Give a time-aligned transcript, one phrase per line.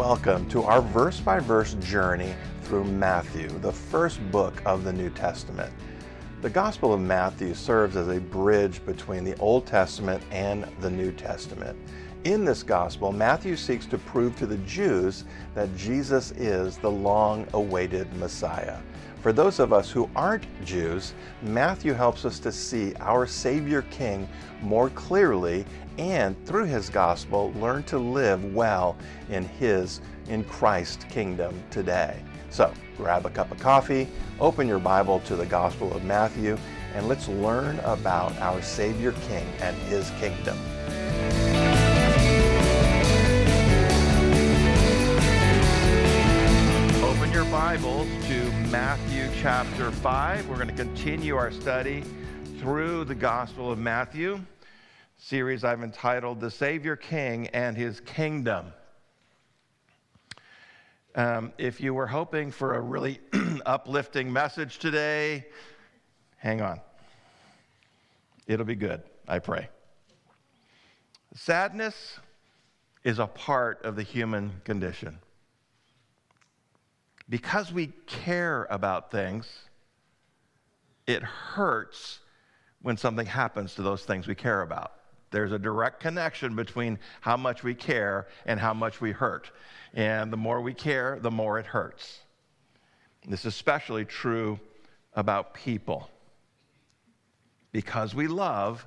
[0.00, 5.10] welcome to our verse by verse journey through Matthew, the first book of the New
[5.10, 5.70] Testament.
[6.40, 11.12] The Gospel of Matthew serves as a bridge between the Old Testament and the New
[11.12, 11.78] Testament.
[12.24, 15.24] In this Gospel, Matthew seeks to prove to the Jews
[15.54, 18.78] that Jesus is the long awaited Messiah.
[19.20, 21.12] For those of us who aren't Jews,
[21.42, 24.26] Matthew helps us to see our Savior King
[24.62, 25.66] more clearly
[25.98, 28.96] and through his gospel learn to live well
[29.28, 32.22] in his in Christ kingdom today.
[32.48, 34.08] So, grab a cup of coffee,
[34.40, 36.56] open your Bible to the Gospel of Matthew,
[36.94, 40.58] and let's learn about our Savior King and his kingdom.
[47.04, 48.08] Open your Bibles
[48.70, 50.48] Matthew chapter 5.
[50.48, 52.04] We're going to continue our study
[52.60, 54.38] through the Gospel of Matthew
[55.18, 58.66] series I've entitled The Savior King and His Kingdom.
[61.16, 63.18] Um, if you were hoping for a really
[63.66, 65.46] uplifting message today,
[66.36, 66.80] hang on.
[68.46, 69.68] It'll be good, I pray.
[71.34, 72.20] Sadness
[73.02, 75.18] is a part of the human condition.
[77.30, 79.48] Because we care about things,
[81.06, 82.18] it hurts
[82.82, 84.92] when something happens to those things we care about.
[85.30, 89.52] There's a direct connection between how much we care and how much we hurt.
[89.94, 92.18] And the more we care, the more it hurts.
[93.24, 94.58] This is especially true
[95.14, 96.10] about people.
[97.70, 98.84] Because we love,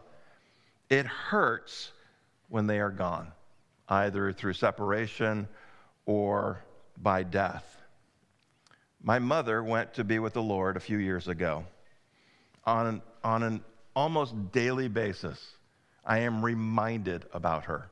[0.89, 1.91] it hurts
[2.49, 3.31] when they are gone,
[3.87, 5.47] either through separation
[6.05, 6.61] or
[6.97, 7.82] by death.
[9.05, 11.65] My mother went to be with the Lord a few years ago.
[12.65, 13.61] On, on an
[13.93, 15.57] almost daily basis,
[16.05, 17.89] I am reminded about her.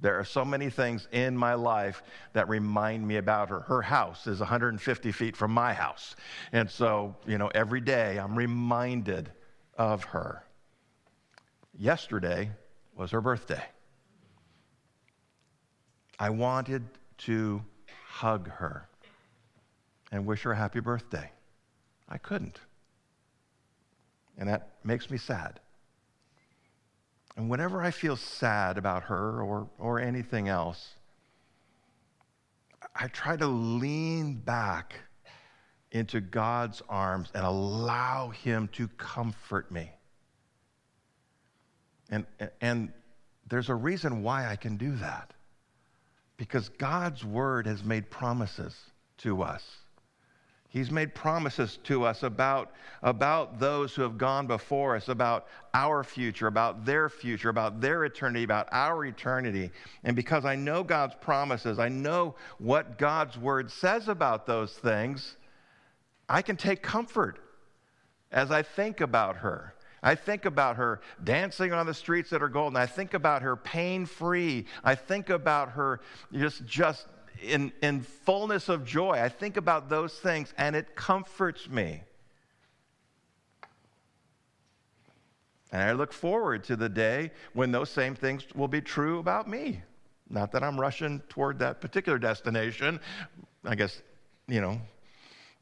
[0.00, 3.60] There are so many things in my life that remind me about her.
[3.60, 6.16] Her house is 150 feet from my house.
[6.50, 9.30] And so, you know, every day I'm reminded
[9.78, 10.42] of her.
[11.78, 12.50] Yesterday
[12.96, 13.62] was her birthday.
[16.18, 16.82] I wanted
[17.18, 17.62] to
[18.08, 18.89] hug her
[20.10, 21.30] and wish her a happy birthday.
[22.08, 22.58] I couldn't.
[24.38, 25.60] And that makes me sad.
[27.36, 30.94] And whenever I feel sad about her or, or anything else,
[32.94, 34.94] I try to lean back
[35.92, 39.90] into God's arms and allow Him to comfort me.
[42.10, 42.26] And,
[42.60, 42.92] and
[43.48, 45.32] there's a reason why I can do that.
[46.36, 48.74] Because God's Word has made promises
[49.18, 49.62] to us.
[50.70, 52.70] He's made promises to us about,
[53.02, 58.04] about those who have gone before us, about our future, about their future, about their
[58.04, 59.72] eternity, about our eternity.
[60.04, 65.36] And because I know God's promises, I know what God's word says about those things,
[66.28, 67.40] I can take comfort
[68.30, 69.74] as I think about her.
[70.04, 72.76] I think about her dancing on the streets that are golden.
[72.76, 74.66] I think about her pain free.
[74.84, 76.00] I think about her
[76.32, 77.06] just, just
[77.42, 79.12] in, in fullness of joy.
[79.12, 82.02] I think about those things and it comforts me.
[85.72, 89.48] And I look forward to the day when those same things will be true about
[89.48, 89.82] me.
[90.28, 93.00] Not that I'm rushing toward that particular destination.
[93.64, 94.02] I guess,
[94.48, 94.80] you know,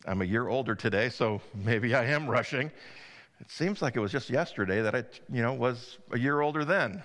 [0.07, 2.71] I'm a year older today, so maybe I am rushing.
[3.41, 6.65] It seems like it was just yesterday that I, you know, was a year older
[6.65, 7.03] then.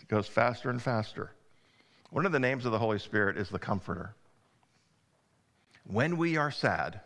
[0.00, 1.32] It goes faster and faster.
[2.10, 4.14] One of the names of the Holy Spirit is the Comforter.
[5.84, 7.00] When we are sad,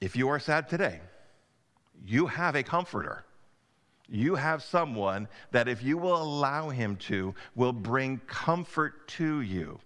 [0.00, 1.00] if you are sad today,
[2.04, 3.24] you have a comforter.
[4.08, 9.80] You have someone that, if you will allow him to, will bring comfort to you.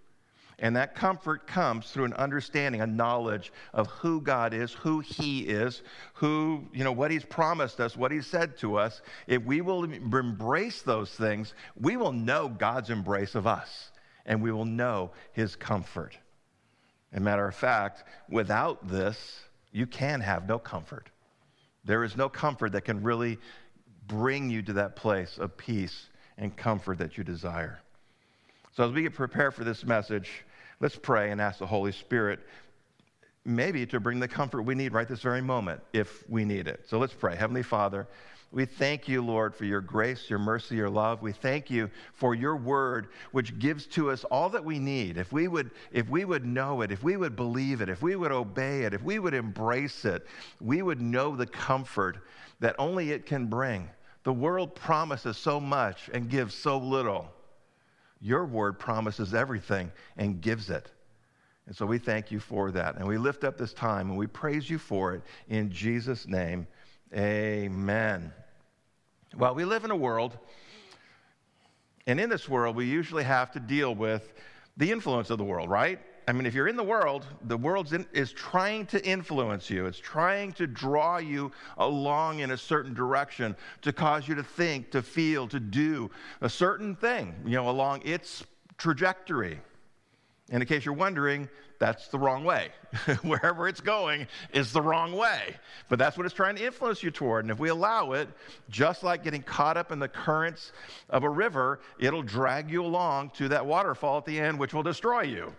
[0.60, 5.40] And that comfort comes through an understanding, a knowledge of who God is, who He
[5.40, 5.82] is,
[6.12, 9.00] who, you know, what He's promised us, what He's said to us.
[9.26, 13.90] If we will embrace those things, we will know God's embrace of us
[14.26, 16.18] and we will know His comfort.
[17.10, 19.40] And matter of fact, without this,
[19.72, 21.08] you can have no comfort.
[21.84, 23.38] There is no comfort that can really
[24.06, 27.80] bring you to that place of peace and comfort that you desire.
[28.72, 30.44] So, as we get prepared for this message,
[30.80, 32.40] Let's pray and ask the Holy Spirit
[33.44, 36.84] maybe to bring the comfort we need right this very moment if we need it.
[36.88, 37.36] So let's pray.
[37.36, 38.06] Heavenly Father,
[38.52, 41.22] we thank you, Lord, for your grace, your mercy, your love.
[41.22, 45.18] We thank you for your word, which gives to us all that we need.
[45.18, 48.16] If we would, if we would know it, if we would believe it, if we
[48.16, 50.26] would obey it, if we would embrace it,
[50.60, 52.18] we would know the comfort
[52.58, 53.88] that only it can bring.
[54.24, 57.30] The world promises so much and gives so little.
[58.20, 60.90] Your word promises everything and gives it.
[61.66, 62.96] And so we thank you for that.
[62.96, 66.66] And we lift up this time and we praise you for it in Jesus' name.
[67.14, 68.32] Amen.
[69.36, 70.36] Well, we live in a world,
[72.06, 74.32] and in this world, we usually have to deal with
[74.76, 76.00] the influence of the world, right?
[76.30, 79.86] I mean, if you're in the world, the world is trying to influence you.
[79.86, 84.92] It's trying to draw you along in a certain direction to cause you to think,
[84.92, 86.08] to feel, to do
[86.40, 88.44] a certain thing, you know, along its
[88.78, 89.58] trajectory.
[90.52, 91.48] And in case you're wondering,
[91.80, 92.68] that's the wrong way.
[93.22, 95.56] Wherever it's going is the wrong way.
[95.88, 97.44] But that's what it's trying to influence you toward.
[97.44, 98.28] And if we allow it,
[98.68, 100.70] just like getting caught up in the currents
[101.08, 104.84] of a river, it'll drag you along to that waterfall at the end, which will
[104.84, 105.52] destroy you.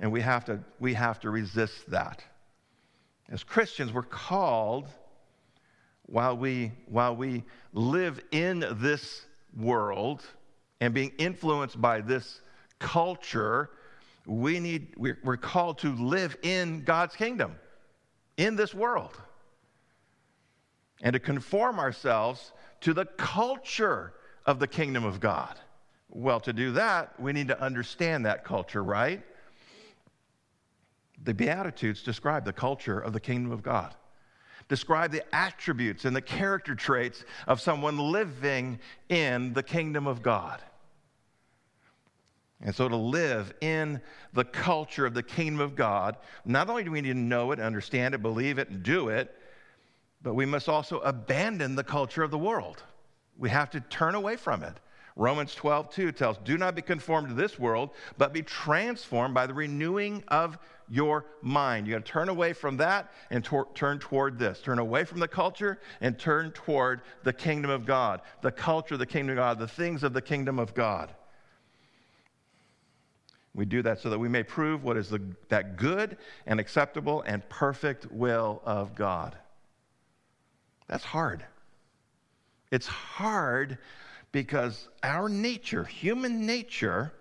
[0.00, 2.24] And we have to, we have to resist that.
[3.28, 4.88] As Christians, we're called
[6.06, 9.24] while we, while we live in this
[9.56, 10.22] world
[10.80, 12.40] and being influenced by this
[12.78, 13.70] culture
[14.26, 17.56] we need, we're called to live in God's kingdom,
[18.36, 19.20] in this world,
[21.02, 22.52] and to conform ourselves
[22.82, 24.12] to the culture
[24.46, 25.58] of the kingdom of God.
[26.08, 29.22] Well, to do that, we need to understand that culture, right?
[31.24, 33.94] The Beatitudes describe the culture of the kingdom of God,
[34.68, 40.60] describe the attributes and the character traits of someone living in the kingdom of God.
[42.64, 44.00] And so, to live in
[44.32, 47.58] the culture of the kingdom of God, not only do we need to know it,
[47.58, 49.36] understand it, believe it, and do it,
[50.22, 52.82] but we must also abandon the culture of the world.
[53.36, 54.78] We have to turn away from it.
[55.16, 59.46] Romans 12, 2 tells, Do not be conformed to this world, but be transformed by
[59.46, 61.86] the renewing of your mind.
[61.86, 64.60] You got to turn away from that and tor- turn toward this.
[64.60, 69.00] Turn away from the culture and turn toward the kingdom of God, the culture of
[69.00, 71.12] the kingdom of God, the things of the kingdom of God.
[73.54, 75.20] We do that so that we may prove what is the,
[75.50, 76.16] that good
[76.46, 79.36] and acceptable and perfect will of God.
[80.88, 81.44] That's hard.
[82.70, 83.76] It's hard
[84.32, 87.12] because our nature, human nature,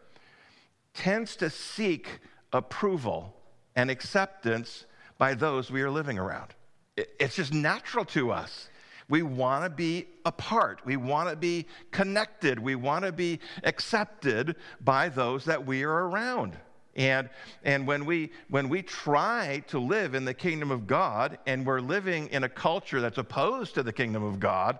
[0.94, 2.08] tends to seek
[2.54, 3.36] approval
[3.75, 4.86] and acceptance
[5.18, 6.54] by those we are living around.
[6.98, 8.69] It's just natural to us.
[9.08, 10.81] We want to be a part.
[10.86, 12.58] We want to be connected.
[12.58, 16.58] We want to be accepted by those that we are around.
[16.96, 17.30] And,
[17.63, 21.80] and when, we, when we try to live in the kingdom of God and we're
[21.80, 24.80] living in a culture that's opposed to the kingdom of God,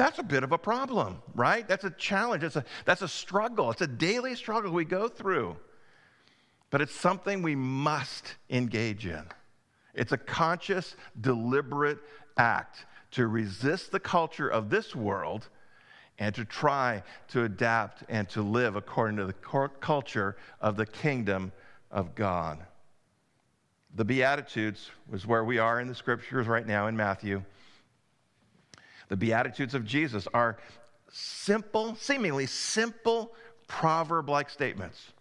[0.00, 1.68] that's a bit of a problem, right?
[1.68, 2.42] That's a challenge.
[2.42, 3.70] That's a, that's a struggle.
[3.70, 5.56] It's a daily struggle we go through.
[6.70, 9.24] But it's something we must engage in.
[9.94, 11.98] It's a conscious, deliberate
[12.38, 15.48] act to resist the culture of this world
[16.18, 19.34] and to try to adapt and to live according to the
[19.80, 21.52] culture of the kingdom
[21.90, 22.58] of God.
[23.96, 27.42] The Beatitudes was where we are in the scriptures right now in Matthew.
[29.10, 30.56] The Beatitudes of Jesus are
[31.12, 33.34] simple, seemingly simple
[33.68, 35.12] proverb like statements,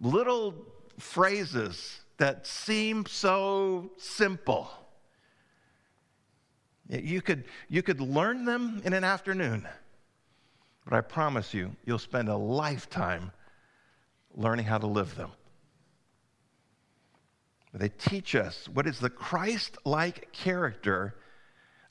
[0.00, 0.54] little
[0.98, 4.70] phrases that seem so simple
[6.88, 9.66] you could, you could learn them in an afternoon,
[10.84, 13.32] but I promise you, you'll spend a lifetime
[14.34, 15.32] learning how to live them.
[17.74, 21.16] They teach us what is the Christ like character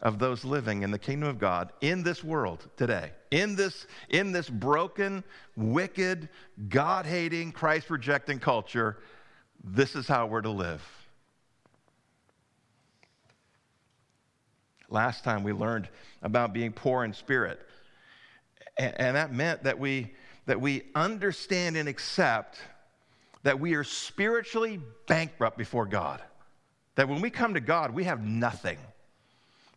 [0.02, 4.32] of those living in the kingdom of God in this world today, in this, in
[4.32, 5.24] this broken,
[5.56, 6.30] wicked,
[6.70, 8.98] God hating, Christ rejecting culture.
[9.64, 10.84] This is how we're to live.
[14.90, 15.90] Last time we learned
[16.22, 17.60] about being poor in spirit.
[18.78, 20.14] And, and that meant that we,
[20.46, 22.60] that we understand and accept
[23.44, 26.22] that we are spiritually bankrupt before God.
[26.96, 28.78] That when we come to God, we have nothing.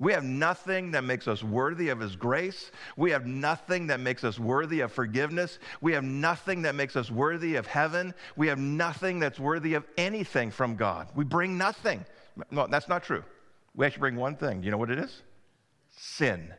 [0.00, 2.70] We have nothing that makes us worthy of His grace.
[2.96, 5.58] We have nothing that makes us worthy of forgiveness.
[5.80, 8.14] We have nothing that makes us worthy of heaven.
[8.36, 11.08] We have nothing that's worthy of anything from God.
[11.16, 12.04] We bring nothing.
[12.52, 13.24] No, that's not true.
[13.74, 14.60] We actually bring one thing.
[14.60, 15.22] Do you know what it is?
[15.96, 16.52] Sin.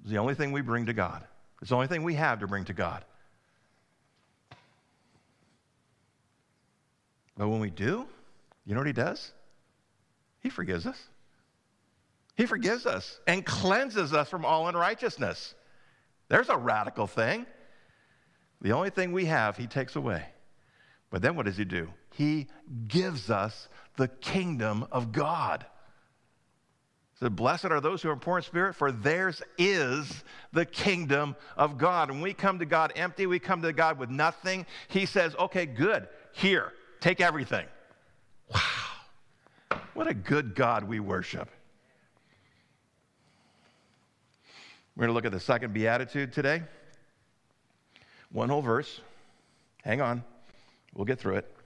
[0.00, 1.22] It's the only thing we bring to God.
[1.60, 3.04] It's the only thing we have to bring to God.
[7.36, 8.06] But when we do,
[8.64, 9.32] you know what He does?
[10.40, 10.98] He forgives us.
[12.36, 15.54] He forgives us and cleanses us from all unrighteousness.
[16.28, 17.46] There's a radical thing.
[18.60, 20.24] The only thing we have, He takes away.
[21.10, 21.88] But then what does He do?
[22.14, 22.48] He
[22.88, 25.64] gives us the kingdom of God.
[27.14, 31.36] He said, Blessed are those who are poor in spirit, for theirs is the kingdom
[31.56, 32.10] of God.
[32.10, 34.66] When we come to God empty, we come to God with nothing.
[34.88, 36.08] He says, Okay, good.
[36.32, 37.66] Here, take everything.
[38.52, 39.78] Wow.
[39.94, 41.48] What a good God we worship.
[44.96, 46.62] We're going to look at the second beatitude today.
[48.32, 49.00] One whole verse.
[49.84, 50.24] Hang on,
[50.94, 51.56] we'll get through it.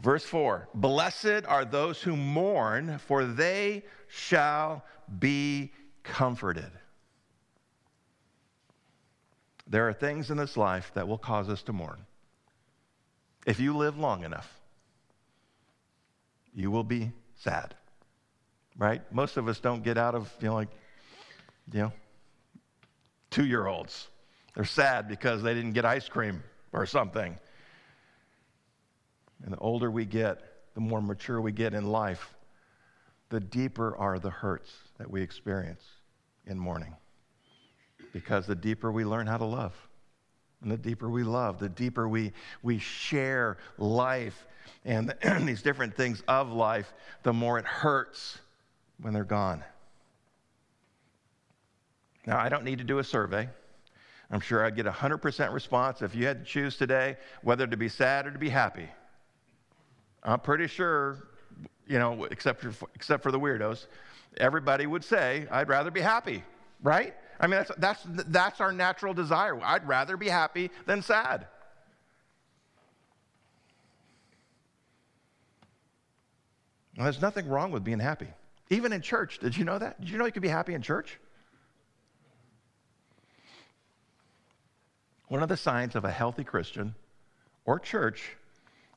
[0.00, 4.84] Verse 4 Blessed are those who mourn, for they shall
[5.18, 5.72] be
[6.02, 6.70] comforted.
[9.66, 12.06] There are things in this life that will cause us to mourn.
[13.46, 14.52] If you live long enough,
[16.54, 17.74] you will be sad,
[18.76, 19.00] right?
[19.12, 20.68] Most of us don't get out of, you know, like,
[21.72, 21.92] you know,
[23.30, 24.08] two year olds.
[24.54, 27.38] They're sad because they didn't get ice cream or something.
[29.44, 30.42] And the older we get,
[30.74, 32.34] the more mature we get in life,
[33.30, 35.84] the deeper are the hurts that we experience
[36.46, 36.94] in mourning.
[38.12, 39.74] Because the deeper we learn how to love,
[40.62, 42.32] and the deeper we love, the deeper we,
[42.62, 44.46] we share life
[44.84, 48.38] and these different things of life, the more it hurts
[49.00, 49.64] when they're gone.
[52.30, 53.48] Now, I don't need to do a survey.
[54.30, 57.76] I'm sure I'd get a 100% response if you had to choose today whether to
[57.76, 58.88] be sad or to be happy.
[60.22, 61.26] I'm pretty sure,
[61.88, 63.86] you know, except for, except for the weirdos,
[64.36, 66.44] everybody would say, I'd rather be happy,
[66.84, 67.16] right?
[67.40, 69.60] I mean, that's, that's, that's our natural desire.
[69.60, 71.48] I'd rather be happy than sad.
[76.96, 78.28] Well, there's nothing wrong with being happy.
[78.68, 80.00] Even in church, did you know that?
[80.00, 81.18] Did you know you could be happy in church?
[85.30, 86.92] One of the signs of a healthy Christian
[87.64, 88.36] or church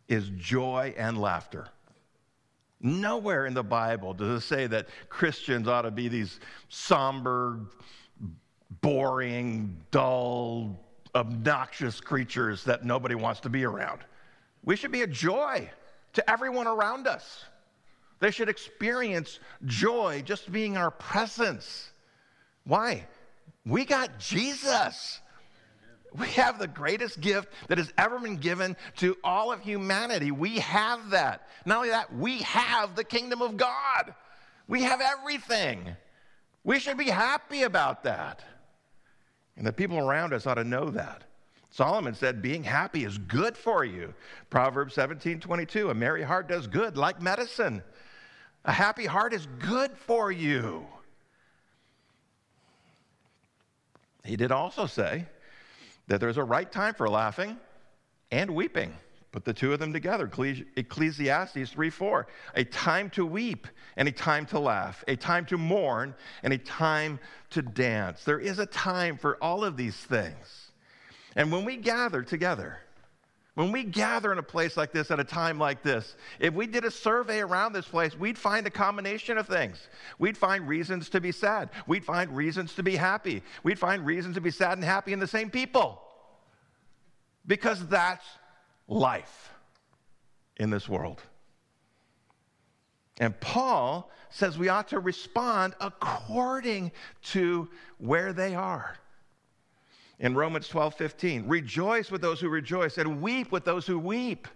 [0.08, 1.68] is joy and laughter.
[2.82, 7.60] Nowhere in the Bible does it say that Christians ought to be these somber,
[8.82, 10.80] boring, dull,
[11.13, 14.00] obnoxious creatures that nobody wants to be around.
[14.66, 15.70] We should be a joy
[16.13, 17.46] to everyone around us.
[18.22, 21.92] They should experience joy just being our presence.
[22.63, 23.06] Why?
[23.68, 25.20] We got Jesus.
[26.17, 30.32] We have the greatest gift that has ever been given to all of humanity.
[30.32, 31.48] We have that.
[31.65, 34.13] Not only that, we have the kingdom of God.
[34.67, 35.96] We have everything.
[36.63, 38.43] We should be happy about that.
[39.58, 41.24] And the people around us ought to know that.
[41.70, 44.13] Solomon said, being happy is good for you.
[44.51, 47.82] Proverbs 17 22, a merry heart does good like medicine.
[48.65, 50.86] A happy heart is good for you.
[54.24, 55.25] He did also say,
[56.07, 57.57] that there's a right time for laughing
[58.31, 58.93] and weeping.
[59.31, 60.29] Put the two of them together.
[60.77, 62.27] Ecclesiastes 3 4.
[62.55, 63.67] A time to weep
[63.98, 67.19] and a time to laugh, a time to mourn and a time
[67.50, 68.24] to dance.
[68.24, 70.72] There is a time for all of these things.
[71.36, 72.77] And when we gather together,
[73.55, 76.65] when we gather in a place like this at a time like this, if we
[76.65, 79.89] did a survey around this place, we'd find a combination of things.
[80.17, 81.69] We'd find reasons to be sad.
[81.86, 83.43] We'd find reasons to be happy.
[83.62, 86.01] We'd find reasons to be sad and happy in the same people.
[87.45, 88.25] Because that's
[88.88, 89.51] life
[90.57, 91.22] in this world.
[93.19, 96.91] And Paul says we ought to respond according
[97.22, 97.69] to
[98.00, 98.98] where they are
[100.24, 101.48] in Romans 12 15.
[101.48, 104.48] Rejoice with those who rejoice and weep with those who weep.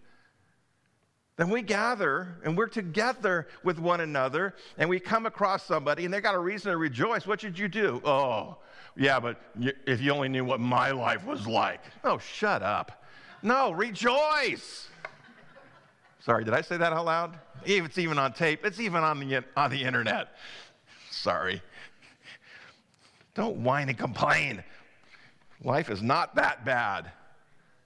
[1.36, 6.14] Then we gather and we're together with one another and we come across somebody and
[6.14, 7.28] they got a reason to rejoice.
[7.28, 8.02] What should you do?
[8.04, 8.58] Oh,
[8.96, 9.40] yeah, but
[9.86, 11.82] if you only knew what my life was like.
[12.04, 13.04] Oh, shut up.
[13.44, 14.88] No, rejoice.
[16.22, 17.38] Sorry, did I say that out loud?
[17.66, 20.30] It's even on tape, it's even on the, on the internet.
[21.12, 21.62] Sorry.
[23.36, 24.64] Don't whine and complain.
[25.64, 27.12] Life is not that bad.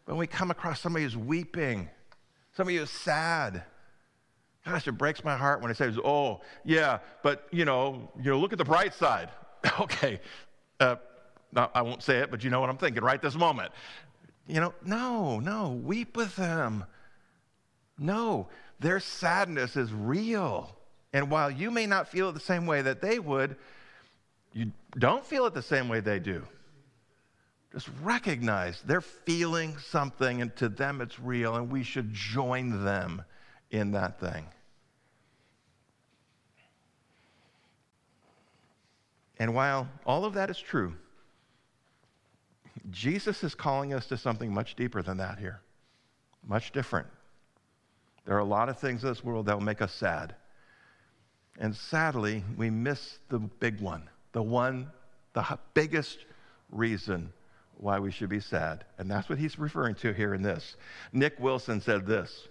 [0.06, 1.90] When we come across somebody who's weeping,
[2.54, 3.64] somebody who's sad,
[4.66, 8.40] gosh, it breaks my heart when it says, "Oh, yeah, but you know, you know,
[8.40, 9.30] look at the bright side."
[9.80, 10.20] okay,
[10.80, 10.96] uh,
[11.56, 13.72] I won't say it, but you know what I'm thinking right this moment.
[14.48, 16.86] You know, no, no, weep with them.
[17.98, 18.48] No,
[18.80, 20.76] their sadness is real.
[21.14, 23.56] And while you may not feel it the same way that they would,
[24.54, 26.46] you don't feel it the same way they do.
[27.72, 33.24] Just recognize they're feeling something, and to them it's real, and we should join them
[33.70, 34.46] in that thing.
[39.40, 40.96] And while all of that is true,
[42.90, 45.62] Jesus is calling us to something much deeper than that here,
[46.46, 47.08] much different.
[48.26, 50.36] There are a lot of things in this world that will make us sad.
[51.58, 54.92] And sadly, we miss the big one, the one,
[55.34, 56.20] the biggest
[56.70, 57.32] reason
[57.82, 58.86] why we should be sad.
[58.98, 60.76] And that's what he's referring to here in this.
[61.12, 62.48] Nick Wilson said this.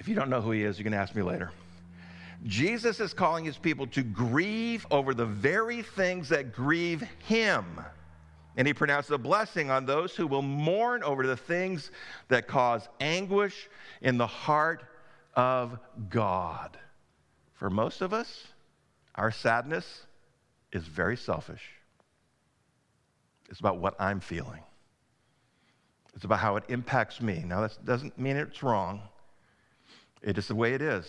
[0.00, 1.52] If you don't know who he is, you can ask me later.
[2.44, 7.64] Jesus is calling his people to grieve over the very things that grieve him.
[8.56, 11.90] And he pronounced a blessing on those who will mourn over the things
[12.28, 13.68] that cause anguish
[14.02, 14.82] in the heart
[15.34, 15.78] of
[16.10, 16.76] God.
[17.54, 18.48] For most of us,
[19.14, 20.06] our sadness
[20.72, 21.62] is very selfish.
[23.48, 24.62] It's about what I'm feeling.
[26.14, 27.44] It's about how it impacts me.
[27.46, 29.02] Now, that doesn't mean it's wrong.
[30.22, 31.06] It is the way it is.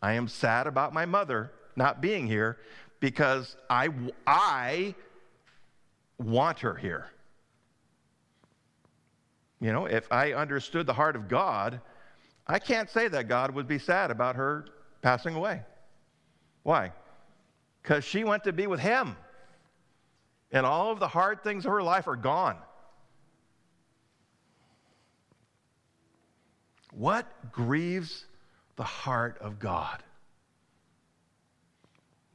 [0.00, 2.58] I am sad about my mother not being here
[3.00, 3.90] because I,
[4.26, 4.94] I
[6.18, 7.06] want her here.
[9.60, 11.80] You know, if I understood the heart of God,
[12.46, 14.66] I can't say that God would be sad about her
[15.02, 15.62] passing away.
[16.62, 16.92] Why?
[17.82, 19.16] Because she went to be with Him,
[20.52, 22.56] and all of the hard things of her life are gone.
[26.92, 28.24] What grieves
[28.76, 30.02] the heart of God?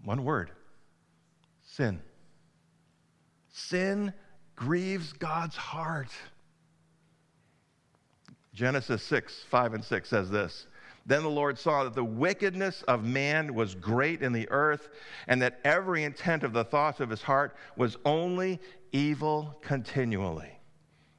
[0.03, 0.51] One word
[1.63, 2.01] sin.
[3.49, 4.13] Sin
[4.55, 6.11] grieves God's heart.
[8.53, 10.67] Genesis 6, 5 and 6 says this
[11.05, 14.89] Then the Lord saw that the wickedness of man was great in the earth,
[15.27, 18.59] and that every intent of the thoughts of his heart was only
[18.93, 20.59] evil continually.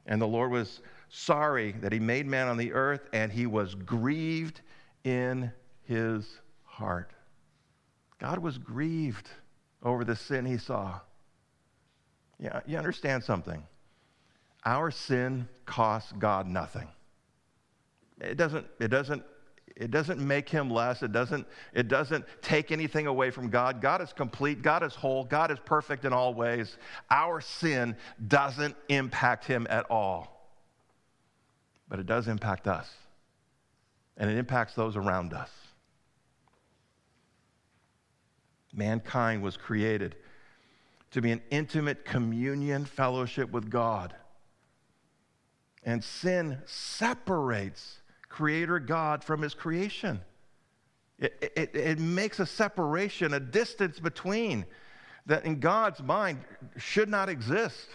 [0.07, 3.75] And the Lord was sorry that he made man on the earth, and he was
[3.75, 4.63] grieved
[5.05, 7.13] in his heart.
[8.19, 9.29] God was grieved
[9.83, 10.99] over the sin he saw.
[12.39, 13.63] Yeah, you understand something.
[14.65, 16.89] Our sin costs God nothing.
[18.21, 19.23] It doesn't, it doesn't,
[19.77, 21.03] it doesn't make him less.
[21.03, 23.81] It doesn't, it doesn't take anything away from God.
[23.81, 24.63] God is complete.
[24.63, 25.25] God is whole.
[25.25, 26.77] God is perfect in all ways.
[27.11, 27.97] Our sin
[28.29, 30.49] doesn't impact him at all.
[31.89, 32.89] But it does impact us
[34.17, 35.51] and it impacts those around us.
[38.73, 40.15] Mankind was created
[41.11, 44.15] to be an intimate communion fellowship with God.
[45.85, 48.01] And sin separates
[48.35, 50.21] Creator God from His creation.
[51.21, 54.67] It, it, it, makes a separation, a distance between
[55.27, 56.41] that in God's mind
[56.77, 57.87] should not exist.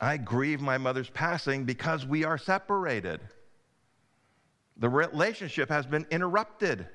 [0.00, 3.20] I grieve my mother's passing because we are separated.
[4.78, 6.88] The relationship has been interrupted.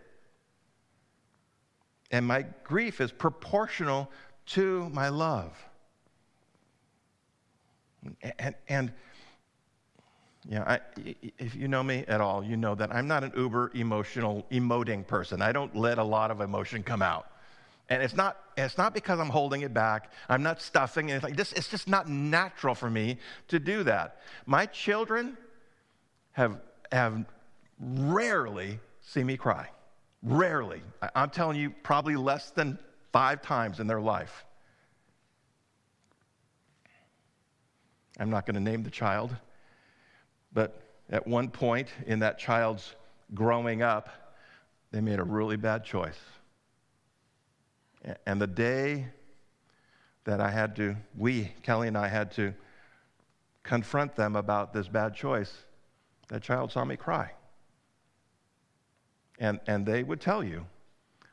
[2.11, 4.11] And my grief is proportional
[4.47, 5.57] to my love.
[8.39, 8.91] And, and
[10.57, 10.79] know, I,
[11.37, 15.05] if you know me at all, you know that I'm not an uber emotional, emoting
[15.05, 15.41] person.
[15.41, 17.27] I don't let a lot of emotion come out.
[17.89, 20.11] And it's not, it's not because I'm holding it back.
[20.27, 21.33] I'm not stuffing anything.
[21.33, 24.17] This, it's just not natural for me to do that.
[24.45, 25.37] My children
[26.33, 27.25] have, have
[27.79, 29.69] rarely seen me cry.
[30.21, 30.81] Rarely.
[31.15, 32.77] I'm telling you, probably less than
[33.11, 34.45] five times in their life.
[38.19, 39.35] I'm not going to name the child,
[40.53, 42.95] but at one point in that child's
[43.33, 44.09] growing up,
[44.91, 46.19] they made a really bad choice.
[48.25, 49.07] And the day
[50.25, 52.53] that I had to, we, Kelly and I, had to
[53.63, 55.65] confront them about this bad choice,
[56.27, 57.31] that child saw me cry.
[59.39, 60.65] And, and they would tell you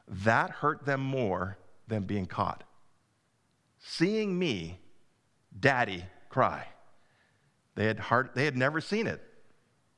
[0.08, 2.62] that hurt them more than being caught.
[3.78, 4.78] Seeing me,
[5.58, 6.66] daddy, cry.
[7.76, 9.22] They had, hard, they had never seen it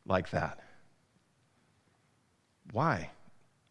[0.05, 0.59] like that.
[2.73, 3.11] Why?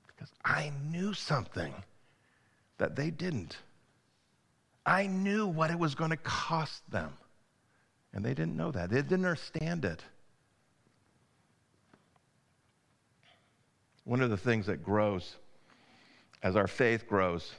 [0.07, 1.73] Because I knew something
[2.79, 3.57] that they didn't.
[4.85, 7.13] I knew what it was going to cost them.
[8.13, 8.89] And they didn't know that.
[8.89, 10.01] They didn't understand it.
[14.05, 15.35] One of the things that grows
[16.41, 17.51] as our faith grows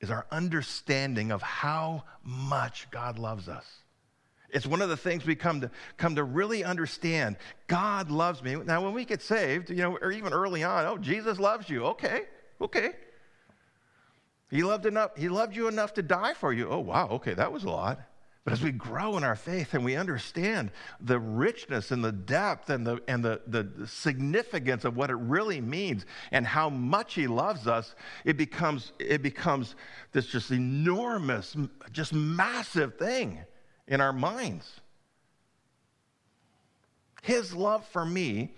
[0.00, 3.66] is our understanding of how much God loves us.
[4.52, 7.36] It's one of the things we come to, come to really understand.
[7.68, 8.54] God loves me.
[8.56, 11.86] Now, when we get saved, you know, or even early on, oh, Jesus loves you.
[11.86, 12.24] Okay,
[12.60, 12.90] okay.
[14.50, 16.68] He loved enough, he loved you enough to die for you.
[16.68, 18.00] Oh, wow, okay, that was a lot.
[18.44, 22.68] But as we grow in our faith and we understand the richness and the depth
[22.68, 27.28] and the, and the, the significance of what it really means and how much he
[27.28, 29.76] loves us, it becomes, it becomes
[30.10, 31.56] this just enormous,
[31.92, 33.38] just massive thing
[33.86, 34.80] in our minds.
[37.22, 38.52] His love for me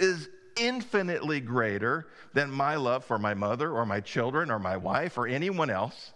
[0.00, 5.16] is infinitely greater than my love for my mother or my children or my wife
[5.16, 6.12] or anyone else.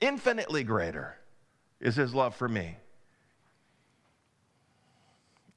[0.00, 1.16] Infinitely greater
[1.80, 2.76] is his love for me.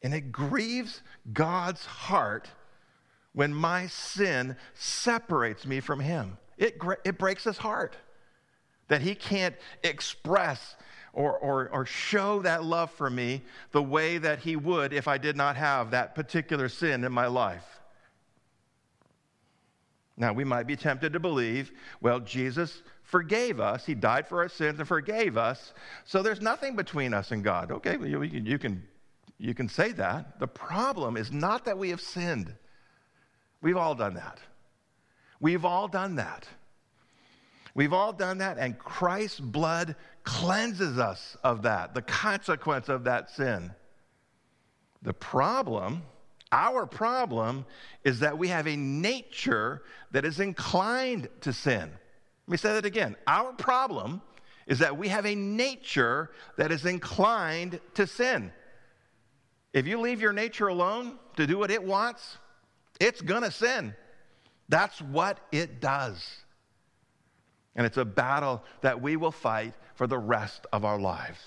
[0.02, 2.50] And it grieves God's heart
[3.34, 6.38] when my sin separates me from him.
[6.58, 7.96] It, it breaks his heart
[8.90, 10.76] that he can't express
[11.14, 15.18] or, or, or show that love for me the way that he would if I
[15.18, 17.66] did not have that particular sin in my life.
[20.18, 21.72] Now, we might be tempted to believe,
[22.02, 23.86] well, Jesus forgave us.
[23.86, 25.74] He died for our sins and forgave us.
[26.06, 27.72] So there's nothing between us and God.
[27.72, 28.84] Okay, you, you, can,
[29.38, 30.40] you can say that.
[30.40, 32.54] The problem is not that we have sinned.
[33.62, 34.40] We've all done that.
[35.40, 36.48] We've all done that.
[37.76, 43.32] We've all done that, and Christ's blood cleanses us of that, the consequence of that
[43.32, 43.72] sin.
[45.02, 46.04] The problem,
[46.52, 47.66] our problem,
[48.04, 49.82] is that we have a nature
[50.12, 51.92] that is inclined to sin.
[52.48, 53.16] Let me say that again.
[53.26, 54.22] Our problem
[54.68, 58.52] is that we have a nature that is inclined to sin.
[59.74, 62.38] If you leave your nature alone to do what it wants,
[63.00, 63.96] it's gonna sin.
[64.70, 66.43] That's what it does.
[67.76, 71.40] And it's a battle that we will fight for the rest of our lives.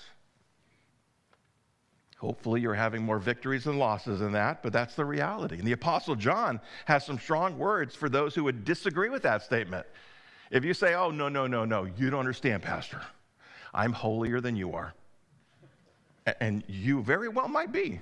[2.17, 5.59] Hopefully, you're having more victories than losses in that, but that's the reality.
[5.59, 9.43] And the Apostle John has some strong words for those who would disagree with that
[9.43, 9.85] statement.
[10.49, 13.01] If you say, oh, no, no, no, no, you don't understand, Pastor.
[13.73, 14.93] I'm holier than you are.
[16.39, 18.01] And you very well might be.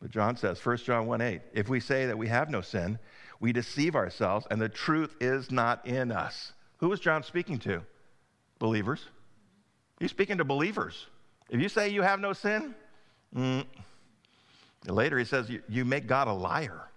[0.00, 3.00] But John says, 1 John 1 8, if we say that we have no sin,
[3.40, 6.52] we deceive ourselves and the truth is not in us.
[6.78, 7.82] Who is John speaking to?
[8.58, 9.04] Believers.
[10.00, 11.06] He's speaking to believers.
[11.50, 12.74] If you say you have no sin,
[13.34, 13.64] mm,
[14.86, 16.88] later he says you, you make God a liar.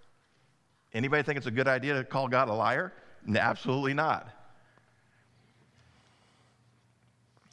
[0.93, 2.93] Anybody think it's a good idea to call God a liar?
[3.33, 4.29] Absolutely not.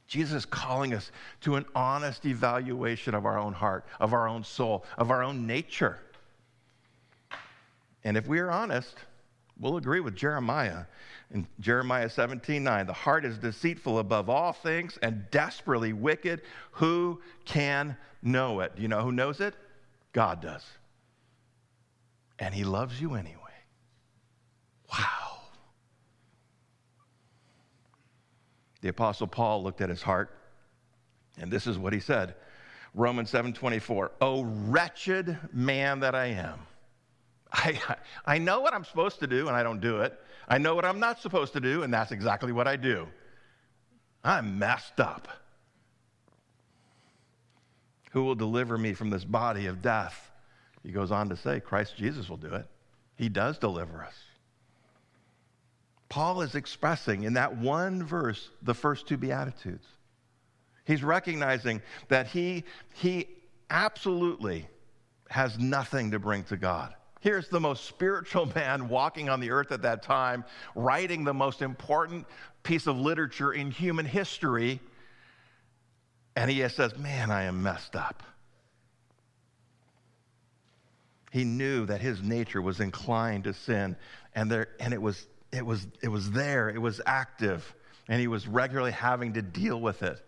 [0.07, 4.43] Jesus is calling us to an honest evaluation of our own heart, of our own
[4.43, 5.99] soul, of our own nature.
[8.09, 8.95] And if we are honest,
[9.61, 10.87] we'll agree with Jeremiah
[11.31, 12.87] in Jeremiah 17 9.
[12.87, 16.41] The heart is deceitful above all things and desperately wicked.
[16.71, 18.73] Who can know it?
[18.79, 19.55] You know who knows it?
[20.15, 20.65] God does.
[22.39, 23.37] And He loves you anyway.
[24.91, 25.43] Wow.
[28.81, 30.31] The apostle Paul looked at his heart
[31.37, 32.37] and this is what he said.
[32.95, 34.13] Romans 7:24.
[34.23, 36.61] "Oh wretched man that I am."
[37.53, 40.19] I, I know what I'm supposed to do and I don't do it.
[40.49, 43.07] I know what I'm not supposed to do and that's exactly what I do.
[44.25, 45.29] I'm messed up.
[48.13, 50.31] Who will deliver me from this body of death?
[50.83, 52.67] He goes on to say, Christ Jesus will do it.
[53.17, 54.15] He does deliver us.
[56.09, 59.87] Paul is expressing in that one verse the first two Beatitudes.
[60.87, 63.29] He's recognizing that he, he
[63.69, 64.67] absolutely
[65.29, 66.95] has nothing to bring to God.
[67.21, 71.63] Here's the most spiritual man walking on the earth at that time, writing the most
[71.63, 72.27] important
[72.63, 74.81] piece of literature in human history.
[76.37, 78.23] And he says, Man, I am messed up.
[81.31, 83.97] He knew that his nature was inclined to sin,
[84.35, 87.75] and, there, and it, was, it, was, it was there, it was active,
[88.09, 90.19] and he was regularly having to deal with it.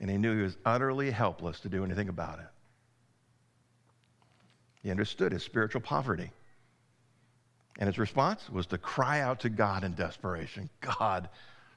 [0.00, 2.46] And he knew he was utterly helpless to do anything about it.
[4.82, 6.32] He understood his spiritual poverty.
[7.78, 11.28] And his response was to cry out to God in desperation God,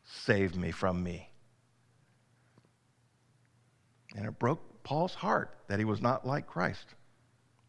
[0.03, 1.29] save me from me.
[4.15, 6.85] And it broke Paul's heart that he was not like Christ,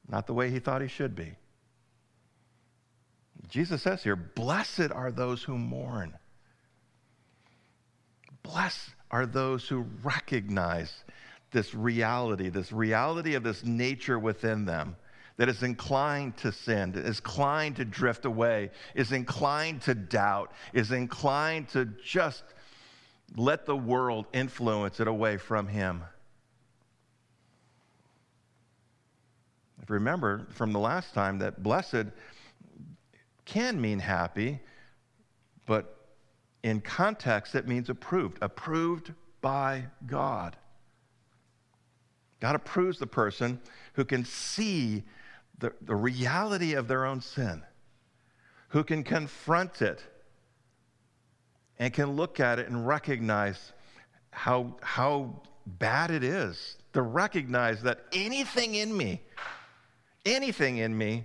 [0.09, 1.35] not the way he thought he should be.
[3.49, 6.17] Jesus says here, Blessed are those who mourn.
[8.43, 11.05] Blessed are those who recognize
[11.53, 14.97] this reality, this reality of this nature within them
[15.37, 20.93] that is inclined to sin, is inclined to drift away, is inclined to doubt, is
[20.93, 22.43] inclined to just
[23.37, 26.03] let the world influence it away from Him.
[29.83, 32.07] If you Remember from the last time that blessed
[33.45, 34.61] can mean happy,
[35.67, 36.09] but
[36.63, 40.57] in context it means approved, approved by God.
[42.41, 43.61] God approves the person
[43.95, 45.05] who can see
[45.59, 47.63] the, the reality of their own sin,
[48.69, 50.03] who can confront it
[51.79, 53.73] and can look at it and recognize
[54.31, 59.21] how, how bad it is, to recognize that anything in me,
[60.25, 61.25] anything in me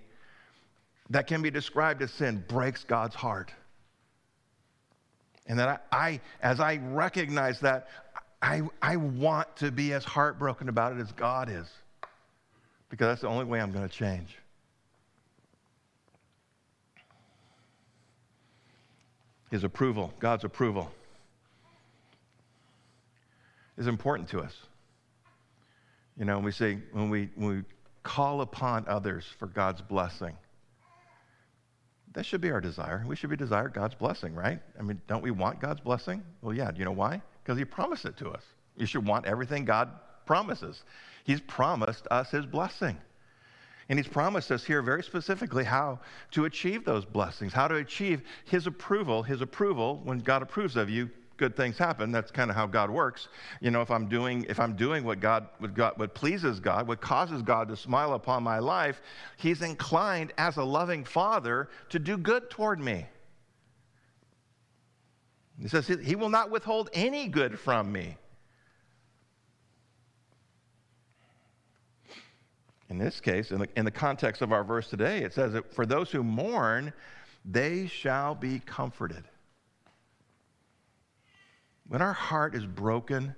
[1.10, 3.52] that can be described as sin breaks God's heart.
[5.48, 7.88] And that I, I as I recognize that,
[8.42, 11.68] I, I want to be as heartbroken about it as God is.
[12.92, 14.38] Because that's the only way I'm going to change.
[19.50, 20.92] His approval, God's approval,
[23.78, 24.56] is important to us.
[26.18, 27.64] You know, we say, when we, when we
[28.04, 30.36] call upon others for God's blessing,
[32.14, 33.06] that should be our desire.
[33.08, 34.60] We should be desire God's blessing, right?
[34.78, 36.24] I mean, don't we want God's blessing?
[36.42, 36.70] Well, yeah.
[36.72, 37.22] Do you know why?
[37.42, 38.44] Because He promised it to us.
[38.76, 39.90] You should want everything God
[40.26, 40.84] promises.
[41.24, 42.98] He's promised us His blessing.
[43.90, 46.00] And He's promised us here very specifically how
[46.32, 49.24] to achieve those blessings, how to achieve His approval.
[49.24, 51.10] His approval, when God approves of you,
[51.42, 52.12] good things happen.
[52.12, 53.28] That's kind of how God works.
[53.60, 56.88] You know, if I'm doing if I'm doing what God what God what pleases God,
[56.88, 59.02] what causes God to smile upon my life,
[59.38, 63.08] He's inclined as a loving Father to do good toward me.
[65.60, 68.18] He says He will not withhold any good from me.
[72.92, 75.74] In this case, in the, in the context of our verse today, it says that
[75.74, 76.92] for those who mourn,
[77.46, 79.24] they shall be comforted.
[81.88, 83.34] When our heart is broken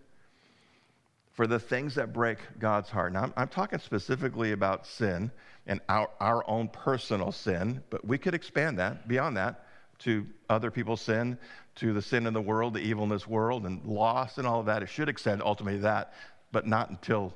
[1.34, 5.30] for the things that break God's heart, now I'm, I'm talking specifically about sin
[5.68, 9.68] and our, our own personal sin, but we could expand that beyond that
[10.00, 11.38] to other people's sin,
[11.76, 14.62] to the sin in the world, the evil in this world, and loss and all
[14.62, 14.82] of that.
[14.82, 16.14] It should extend ultimately that,
[16.52, 17.36] but not until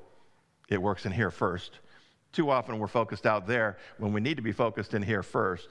[0.67, 1.77] it works in here first.
[2.38, 5.69] Too often we're focused out there when we need to be focused in here first.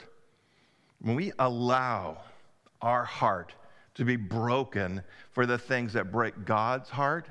[1.01, 2.19] When we allow
[2.83, 3.55] our heart
[3.95, 7.29] to be broken for the things that break God's heart.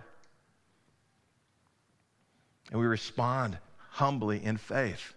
[2.71, 3.57] And we respond
[3.89, 5.13] humbly in faith,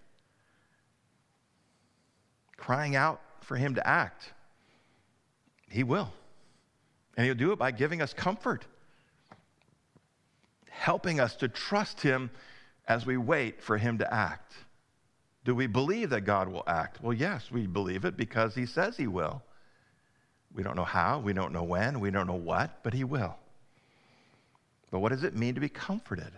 [2.56, 4.32] crying out for Him to act.
[5.70, 6.12] He will.
[7.16, 8.64] And He'll do it by giving us comfort,
[10.68, 12.30] helping us to trust Him
[12.88, 14.54] as we wait for Him to act.
[15.44, 17.02] Do we believe that God will act?
[17.02, 19.42] Well, yes, we believe it because He says He will.
[20.54, 23.36] We don't know how, we don't know when, we don't know what, but He will.
[24.90, 26.32] But what does it mean to be comforted?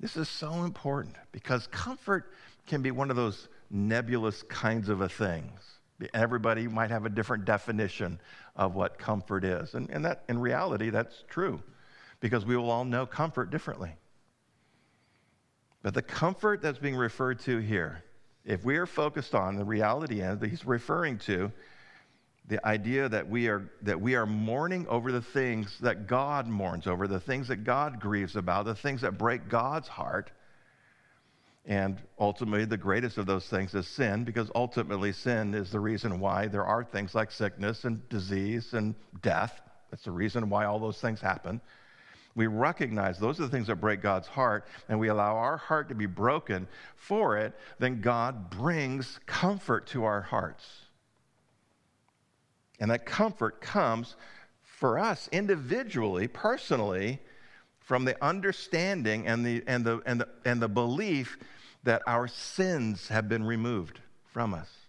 [0.00, 2.32] This is so important because comfort
[2.66, 5.60] can be one of those nebulous kinds of a things.
[6.12, 8.18] Everybody might have a different definition
[8.56, 9.74] of what comfort is.
[9.74, 11.62] And, and that in reality, that's true
[12.18, 13.92] because we will all know comfort differently.
[15.82, 18.02] But the comfort that's being referred to here,
[18.44, 21.50] if we are focused on the reality that he's referring to,
[22.48, 26.86] the idea that we are that we are mourning over the things that God mourns
[26.86, 30.30] over, the things that God grieves about, the things that break God's heart.
[31.64, 36.18] And ultimately, the greatest of those things is sin, because ultimately, sin is the reason
[36.18, 39.60] why there are things like sickness and disease and death.
[39.90, 41.60] That's the reason why all those things happen.
[42.34, 45.88] We recognize those are the things that break God's heart, and we allow our heart
[45.90, 46.66] to be broken
[46.96, 50.66] for it, then God brings comfort to our hearts.
[52.80, 54.16] And that comfort comes
[54.62, 57.20] for us individually, personally,
[57.78, 61.38] from the understanding and the, and the, and the, and the belief
[61.84, 64.81] that our sins have been removed from us.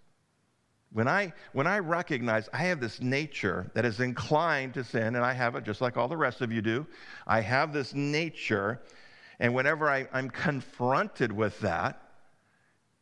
[0.93, 5.25] When I, when I recognize I have this nature that is inclined to sin, and
[5.25, 6.85] I have it just like all the rest of you do,
[7.25, 8.79] I have this nature,
[9.39, 11.99] and whenever I, I'm confronted with that,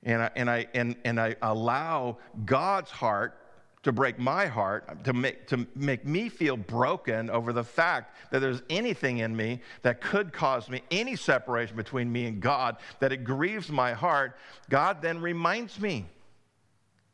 [0.04, 3.38] and I, and, I, and, and I allow God's heart
[3.84, 8.40] to break my heart, to make, to make me feel broken over the fact that
[8.40, 13.12] there's anything in me that could cause me any separation between me and God, that
[13.12, 14.38] it grieves my heart,
[14.70, 16.06] God then reminds me.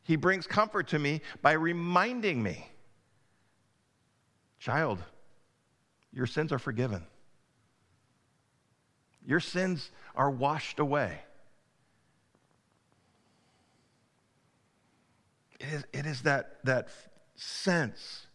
[0.08, 2.66] He brings comfort to me by reminding me
[4.58, 4.98] Child,
[6.12, 7.04] your sins are forgiven,
[9.24, 11.20] your sins are washed away.
[15.60, 16.88] It is, it is that, that
[17.36, 18.26] sense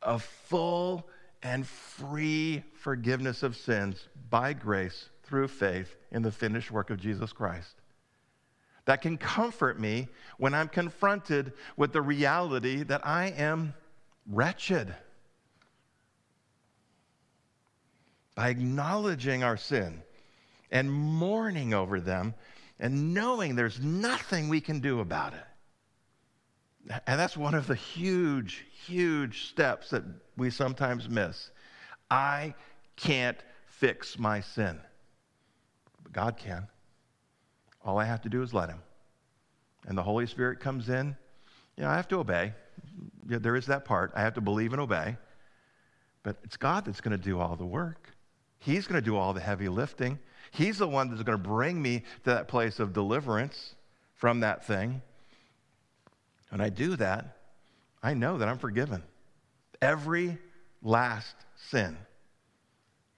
[0.00, 1.08] of full
[1.42, 7.32] and free forgiveness of sins by grace through faith in the finished work of Jesus
[7.32, 7.77] Christ.
[8.88, 13.74] That can comfort me when I'm confronted with the reality that I am
[14.26, 14.94] wretched.
[18.34, 20.02] By acknowledging our sin
[20.70, 22.32] and mourning over them
[22.80, 27.00] and knowing there's nothing we can do about it.
[27.06, 30.02] And that's one of the huge, huge steps that
[30.38, 31.50] we sometimes miss.
[32.10, 32.54] I
[32.96, 34.80] can't fix my sin,
[36.02, 36.68] but God can.
[37.88, 38.82] All I have to do is let Him.
[39.86, 41.16] And the Holy Spirit comes in.
[41.74, 42.52] You know, I have to obey.
[43.24, 44.12] There is that part.
[44.14, 45.16] I have to believe and obey.
[46.22, 48.10] But it's God that's going to do all the work.
[48.58, 50.18] He's going to do all the heavy lifting.
[50.50, 53.74] He's the one that's going to bring me to that place of deliverance
[54.12, 55.00] from that thing.
[56.50, 57.38] When I do that,
[58.02, 59.02] I know that I'm forgiven.
[59.80, 60.36] Every
[60.82, 61.36] last
[61.70, 61.96] sin.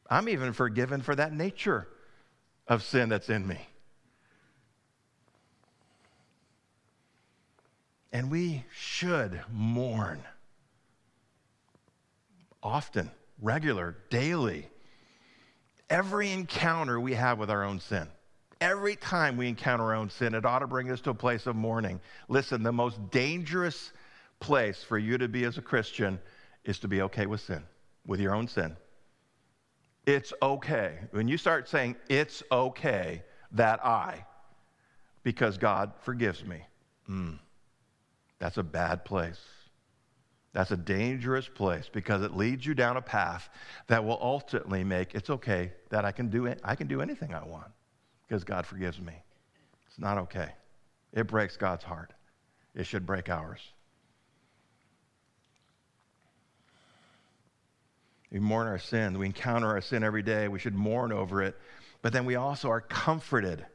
[0.08, 1.88] I'm even forgiven for that nature
[2.68, 3.66] of sin that's in me.
[8.12, 10.20] And we should mourn
[12.62, 14.68] often, regular, daily.
[15.88, 18.08] Every encounter we have with our own sin,
[18.60, 21.46] every time we encounter our own sin, it ought to bring us to a place
[21.46, 22.00] of mourning.
[22.28, 23.92] Listen, the most dangerous
[24.38, 26.18] place for you to be as a Christian
[26.64, 27.62] is to be okay with sin,
[28.06, 28.76] with your own sin.
[30.06, 30.98] It's okay.
[31.10, 34.24] When you start saying, it's okay that I,
[35.22, 36.62] because God forgives me,
[37.08, 37.38] mm,
[38.40, 39.38] that's a bad place.
[40.52, 43.48] That's a dangerous place because it leads you down a path
[43.86, 46.60] that will ultimately make it's okay that I can do it.
[46.64, 47.70] I can do anything I want
[48.26, 49.12] because God forgives me.
[49.86, 50.48] It's not okay.
[51.12, 52.12] It breaks God's heart.
[52.74, 53.60] It should break ours.
[58.32, 59.18] We mourn our sin.
[59.18, 60.48] We encounter our sin every day.
[60.48, 61.56] We should mourn over it.
[62.02, 63.66] But then we also are comforted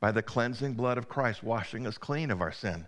[0.00, 2.86] by the cleansing blood of Christ, washing us clean of our sin.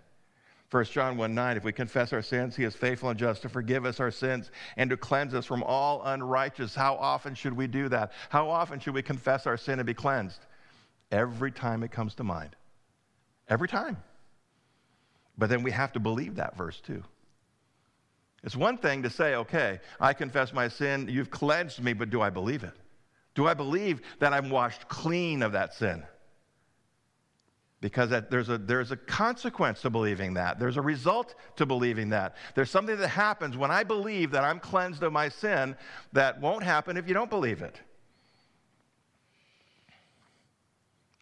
[0.71, 3.49] 1 John 1 9, if we confess our sins, he is faithful and just to
[3.49, 6.73] forgive us our sins and to cleanse us from all unrighteousness.
[6.73, 8.11] How often should we do that?
[8.29, 10.39] How often should we confess our sin and be cleansed?
[11.11, 12.55] Every time it comes to mind.
[13.47, 13.97] Every time.
[15.37, 17.03] But then we have to believe that verse too.
[18.43, 22.21] It's one thing to say, okay, I confess my sin, you've cleansed me, but do
[22.21, 22.73] I believe it?
[23.33, 26.03] Do I believe that I'm washed clean of that sin?
[27.81, 30.59] Because that, there's, a, there's a consequence to believing that.
[30.59, 32.35] There's a result to believing that.
[32.55, 35.75] There's something that happens when I believe that I'm cleansed of my sin
[36.13, 37.79] that won't happen if you don't believe it.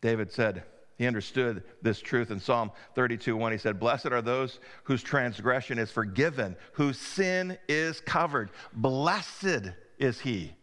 [0.02, 0.64] David said,
[0.98, 3.52] he understood this truth in Psalm 32 1.
[3.52, 8.52] He said, Blessed are those whose transgression is forgiven, whose sin is covered.
[8.74, 10.54] Blessed is he.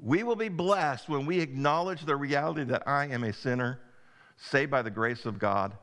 [0.00, 3.80] We will be blessed when we acknowledge the reality that I am a sinner,
[4.38, 5.76] saved by the grace of God.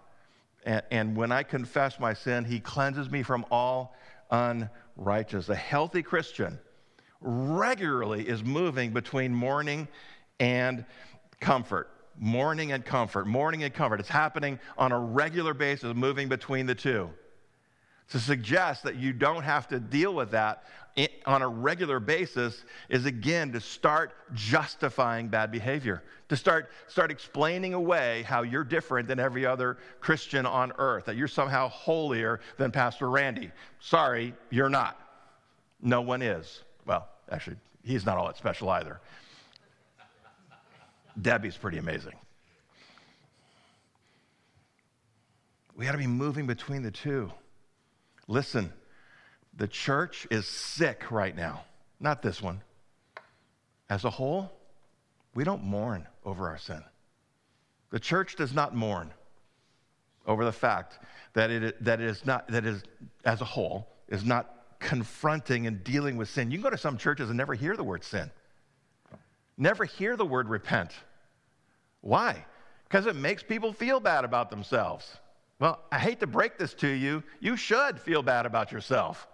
[0.65, 3.96] And, and when I confess my sin, he cleanses me from all
[4.32, 5.50] unrighteousness.
[5.50, 6.60] A healthy Christian
[7.22, 9.88] regularly is moving between mourning
[10.39, 10.86] and
[11.39, 11.89] comfort
[12.20, 14.00] mourning and comfort, mourning and comfort.
[14.00, 17.10] It's happening on a regular basis, moving between the two.
[18.12, 20.63] To suggest that you don't have to deal with that
[21.25, 27.73] on a regular basis is again to start justifying bad behavior, to start, start explaining
[27.73, 32.71] away how you're different than every other Christian on earth, that you're somehow holier than
[32.71, 33.51] Pastor Randy.
[33.79, 34.99] Sorry, you're not.
[35.81, 36.63] No one is.
[36.86, 39.01] Well, actually, he's not all that special either.
[41.21, 42.13] Debbie's pretty amazing.
[45.75, 47.29] We got to be moving between the two.
[48.27, 48.71] Listen,
[49.58, 51.63] the church is sick right now.
[52.00, 52.62] Not this one.
[53.89, 54.52] As a whole,
[55.34, 56.84] we don't mourn over our sin.
[57.91, 59.12] The church does not mourn
[60.28, 61.00] over the fact
[61.34, 62.84] that it, that it is not, that is,
[63.24, 66.52] as a whole, is not confronting and dealing with sin.
[66.52, 68.32] You can go to some churches and never hear the word sin.
[69.58, 70.91] Never hear the word repent.
[72.02, 72.46] Why?
[72.88, 75.18] Because it makes people feel bad about themselves.
[75.60, 77.24] Well, I hate to break this to you.
[77.39, 79.28] You should feel bad about yourself.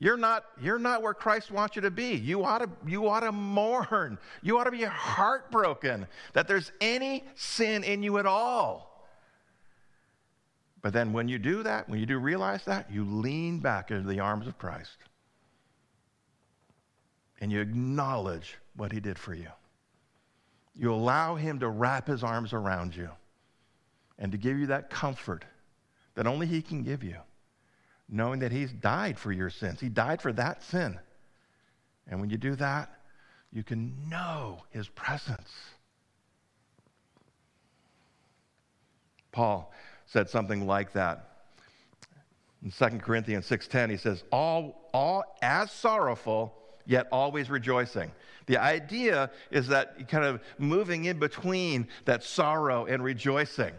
[0.00, 2.14] You're not, you're not where Christ wants you to be.
[2.14, 4.18] You ought to, you ought to mourn.
[4.42, 9.08] You ought to be heartbroken that there's any sin in you at all.
[10.82, 14.08] But then when you do that, when you do realize that, you lean back into
[14.08, 14.96] the arms of Christ
[17.40, 19.48] and you acknowledge what he did for you.
[20.76, 23.10] You allow him to wrap his arms around you
[24.18, 25.44] and to give you that comfort
[26.14, 27.16] that only he can give you,
[28.08, 29.80] knowing that he's died for your sins.
[29.80, 30.98] He died for that sin.
[32.06, 32.90] And when you do that,
[33.52, 35.50] you can know his presence.
[39.32, 39.72] Paul
[40.06, 41.24] said something like that.
[42.62, 46.54] In 2 Corinthians 6:10 he says all all as sorrowful
[46.86, 48.10] yet always rejoicing.
[48.46, 53.74] The idea is that kind of moving in between that sorrow and rejoicing.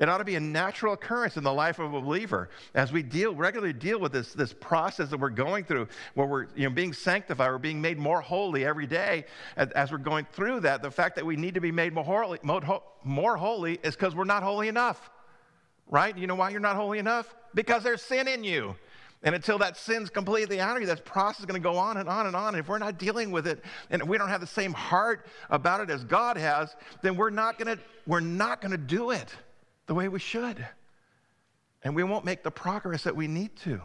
[0.00, 3.02] It ought to be a natural occurrence in the life of a believer as we
[3.02, 6.70] deal regularly deal with this, this process that we're going through, where we're you know,
[6.70, 9.26] being sanctified, we're being made more holy every day.
[9.58, 12.38] As, we're going through that, the fact that we need to be made more holy,
[13.04, 15.10] more holy is because we're not holy enough,
[15.86, 16.16] right?
[16.16, 17.34] You know why you're not holy enough?
[17.52, 18.76] Because there's sin in you.
[19.22, 21.98] And until that sin's completely out of you, that process is going to go on
[21.98, 22.54] and on and on.
[22.54, 25.82] And if we're not dealing with it and we don't have the same heart about
[25.82, 29.28] it as God has, then we're not going to, we're not going to do it
[29.90, 30.64] the way we should.
[31.82, 33.82] And we won't make the progress that we need to.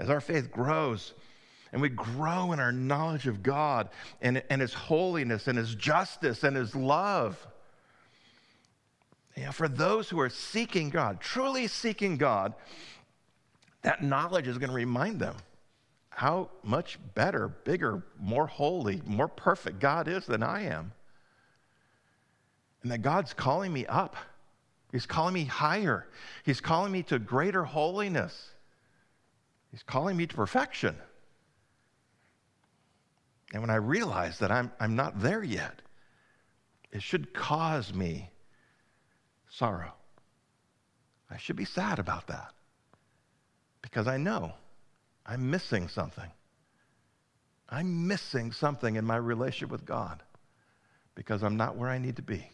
[0.00, 1.12] As our faith grows
[1.70, 3.90] and we grow in our knowledge of God
[4.22, 7.46] and, and His holiness and His justice and His love,
[9.36, 12.54] know, for those who are seeking God, truly seeking God,
[13.82, 15.36] that knowledge is going to remind them
[16.08, 20.92] how much better, bigger, more holy, more perfect God is than I am
[22.82, 24.16] and that God's calling me up.
[24.92, 26.06] He's calling me higher.
[26.44, 28.50] He's calling me to greater holiness.
[29.70, 30.96] He's calling me to perfection.
[33.52, 35.80] And when I realize that I'm, I'm not there yet,
[36.92, 38.30] it should cause me
[39.50, 39.92] sorrow.
[41.30, 42.52] I should be sad about that
[43.82, 44.52] because I know
[45.26, 46.30] I'm missing something.
[47.68, 50.22] I'm missing something in my relationship with God
[51.14, 52.48] because I'm not where I need to be.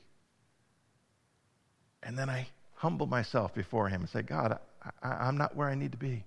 [2.05, 4.59] And then I humble myself before him and say, God,
[5.03, 6.25] I, am not where I need to be.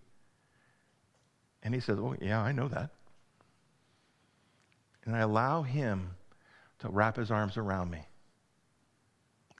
[1.63, 2.89] And he says, Oh, yeah, I know that.
[5.05, 6.11] And I allow him
[6.79, 8.01] to wrap his arms around me.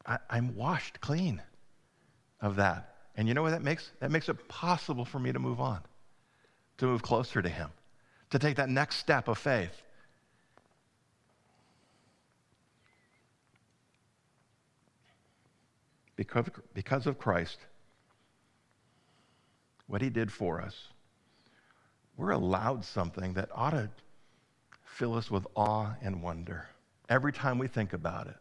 [0.06, 1.42] I, I'm washed clean
[2.42, 2.96] of that.
[3.16, 3.92] And you know what that makes?
[4.00, 5.82] That makes it possible for me to move on,
[6.78, 7.70] to move closer to him,
[8.32, 9.82] to take that next step of faith.
[16.18, 17.58] Because, because of Christ,
[19.86, 20.76] what he did for us,
[22.18, 23.90] we're allowed something that ought to
[24.84, 26.68] fill us with awe and wonder
[27.08, 28.36] every time we think about it.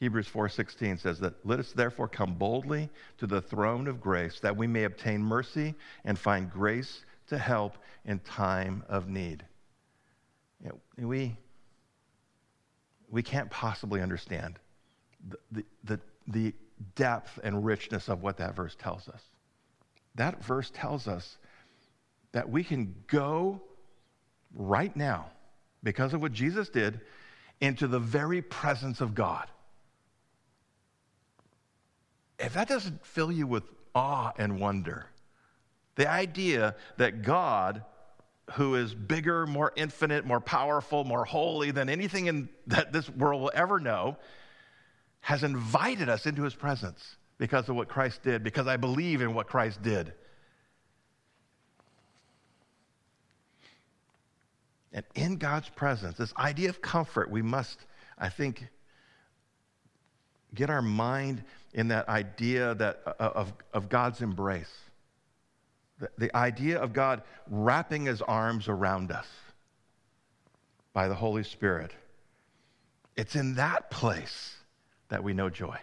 [0.00, 4.54] Hebrews 4:16 says that let us therefore come boldly to the throne of grace that
[4.54, 9.44] we may obtain mercy and find grace to help in time of need.
[10.62, 11.36] You know, we,
[13.08, 14.58] we can't possibly understand
[15.28, 16.54] the, the, the the
[16.94, 19.22] depth and richness of what that verse tells us.
[20.14, 21.38] That verse tells us
[22.32, 23.62] that we can go
[24.54, 25.26] right now,
[25.82, 27.00] because of what Jesus did,
[27.60, 29.46] into the very presence of God.
[32.38, 33.64] If that doesn't fill you with
[33.94, 35.06] awe and wonder,
[35.94, 37.82] the idea that God,
[38.52, 43.40] who is bigger, more infinite, more powerful, more holy than anything in, that this world
[43.40, 44.18] will ever know,
[45.26, 49.34] has invited us into his presence because of what Christ did, because I believe in
[49.34, 50.12] what Christ did.
[54.92, 57.76] And in God's presence, this idea of comfort, we must,
[58.16, 58.68] I think,
[60.54, 61.42] get our mind
[61.74, 64.72] in that idea that, uh, of, of God's embrace.
[65.98, 69.26] The, the idea of God wrapping his arms around us
[70.92, 71.90] by the Holy Spirit.
[73.16, 74.52] It's in that place
[75.08, 75.78] that we know joy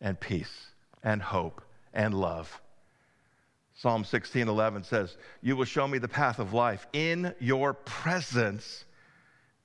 [0.00, 0.70] and peace
[1.02, 1.62] and hope
[1.92, 2.60] and love.
[3.74, 6.86] Psalm 16:11 says, "You will show me the path of life.
[6.92, 8.84] In your presence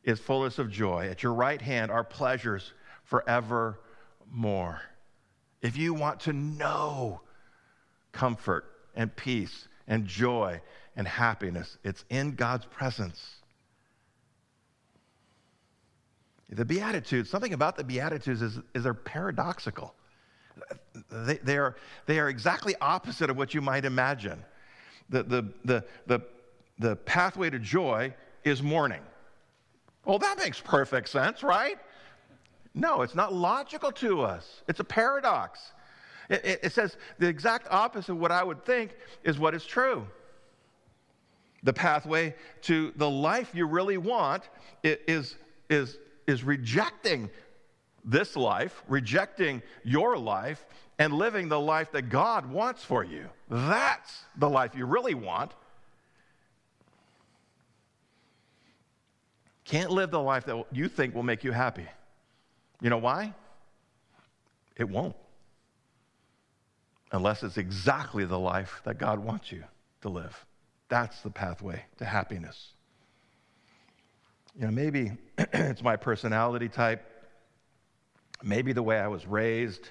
[0.03, 1.09] is fullness of joy.
[1.09, 4.81] At your right hand are pleasures forevermore."
[5.61, 7.21] If you want to know
[8.11, 10.61] comfort and peace and joy
[10.95, 13.40] and happiness, it's in God's presence.
[16.51, 19.95] The Beatitudes, something about the Beatitudes is, is they're paradoxical.
[21.09, 21.77] They, they, are,
[22.07, 24.43] they are exactly opposite of what you might imagine.
[25.09, 26.21] The, the, the, the,
[26.77, 29.01] the pathway to joy is mourning.
[30.05, 31.77] Well, that makes perfect sense, right?
[32.73, 34.61] No, it's not logical to us.
[34.67, 35.71] It's a paradox.
[36.29, 39.65] It, it, it, says the exact opposite of what I would think is what is
[39.65, 40.05] true.
[41.63, 44.49] The pathway to the life you really want
[44.83, 45.35] is,
[45.69, 45.97] is
[46.31, 47.29] is rejecting
[48.03, 50.65] this life, rejecting your life,
[50.97, 53.29] and living the life that God wants for you.
[53.49, 55.51] That's the life you really want.
[59.65, 61.87] Can't live the life that you think will make you happy.
[62.81, 63.33] You know why?
[64.75, 65.15] It won't.
[67.11, 69.63] Unless it's exactly the life that God wants you
[70.01, 70.45] to live.
[70.89, 72.73] That's the pathway to happiness.
[74.55, 77.05] You know, maybe it's my personality type.
[78.43, 79.89] maybe the way I was raised,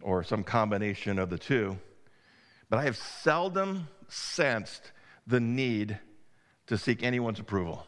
[0.00, 1.78] or some combination of the two,
[2.68, 4.92] but I have seldom sensed
[5.26, 5.98] the need
[6.66, 7.86] to seek anyone's approval.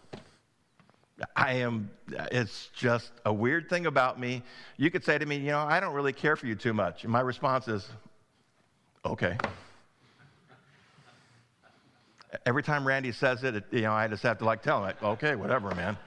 [1.37, 1.91] I am,
[2.33, 4.43] it's just a weird thing about me.
[4.77, 7.05] You could say to me, you know, I don't really care for you too much.
[7.05, 7.89] And my response is,
[9.05, 9.39] okay.
[12.47, 14.85] Every time Randy says it, it you know, I just have to like tell him,
[14.85, 15.99] like, okay, whatever, man.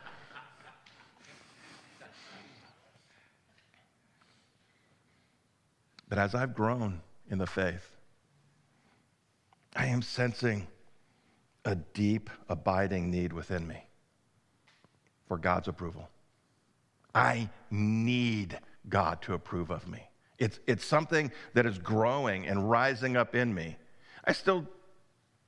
[6.07, 7.91] But as I've grown in the faith,
[9.75, 10.67] I am sensing
[11.65, 13.83] a deep, abiding need within me
[15.27, 16.09] for God's approval.
[17.13, 20.03] I need God to approve of me.
[20.37, 23.77] It's, it's something that is growing and rising up in me.
[24.25, 24.67] I still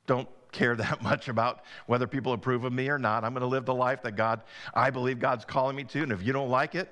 [0.07, 3.23] don't care that much about whether people approve of me or not.
[3.23, 4.41] I'm going to live the life that God,
[4.73, 6.03] I believe God's calling me to.
[6.03, 6.89] And if you don't like it,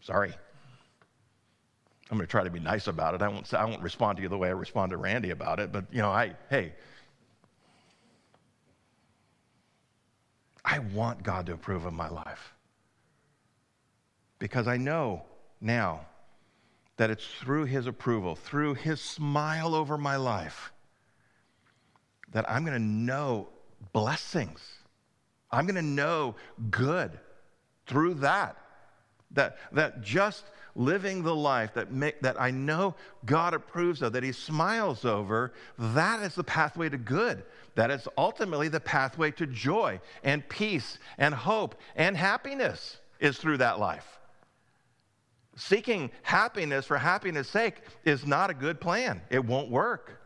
[0.00, 0.32] sorry.
[2.10, 3.22] I'm going to try to be nice about it.
[3.22, 5.70] I won't, I won't respond to you the way I respond to Randy about it.
[5.70, 6.74] But, you know, I, hey,
[10.64, 12.54] I want God to approve of my life.
[14.40, 15.22] Because I know
[15.60, 16.06] now
[16.96, 20.72] that it's through His approval, through His smile over my life,
[22.32, 23.48] that I'm going to know
[23.92, 24.60] blessings.
[25.50, 26.36] I'm going to know
[26.70, 27.18] good
[27.86, 28.56] through that.
[29.32, 34.22] That, that just living the life that, make, that I know God approves of, that
[34.22, 37.44] He smiles over, that is the pathway to good.
[37.76, 43.58] That is ultimately the pathway to joy and peace and hope and happiness is through
[43.58, 44.18] that life.
[45.56, 49.20] Seeking happiness for happiness' sake is not a good plan.
[49.30, 50.19] It won't work.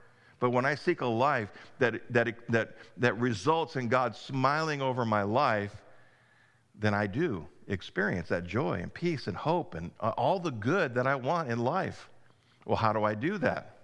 [0.44, 5.06] But when I seek a life that, that, that, that results in God smiling over
[5.06, 5.74] my life,
[6.78, 10.96] then I do experience that joy and peace and hope and uh, all the good
[10.96, 12.10] that I want in life.
[12.66, 13.78] Well, how do I do that?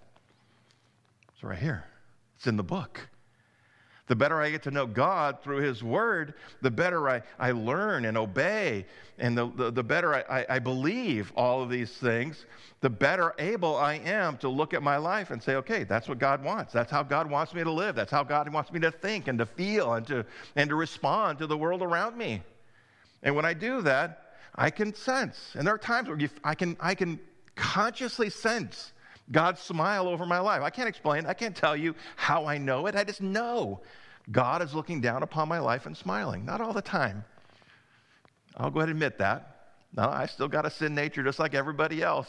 [1.33, 1.85] It's right here,
[2.37, 3.09] it's in the book.
[4.11, 8.07] The better I get to know God through His Word, the better I, I learn
[8.07, 8.85] and obey,
[9.21, 12.45] and the, the, the better I, I, believe all of these things,
[12.81, 16.19] the better able I am to look at my life and say, okay, that's what
[16.19, 16.73] God wants.
[16.73, 17.95] That's how God wants me to live.
[17.95, 21.39] That's how God wants me to think and to feel and to, and to respond
[21.39, 22.43] to the world around me.
[23.23, 26.57] And when I do that, I can sense, and there are times where you, I,
[26.57, 27.21] can, I can
[27.55, 28.93] consciously sense
[29.31, 30.63] God's smile over my life.
[30.63, 32.97] I can't explain, I can't tell you how I know it.
[32.97, 33.81] I just know
[34.31, 36.45] God is looking down upon my life and smiling.
[36.45, 37.25] Not all the time.
[38.57, 39.57] I'll go ahead and admit that.
[39.97, 42.29] No, I still got a sin nature just like everybody else.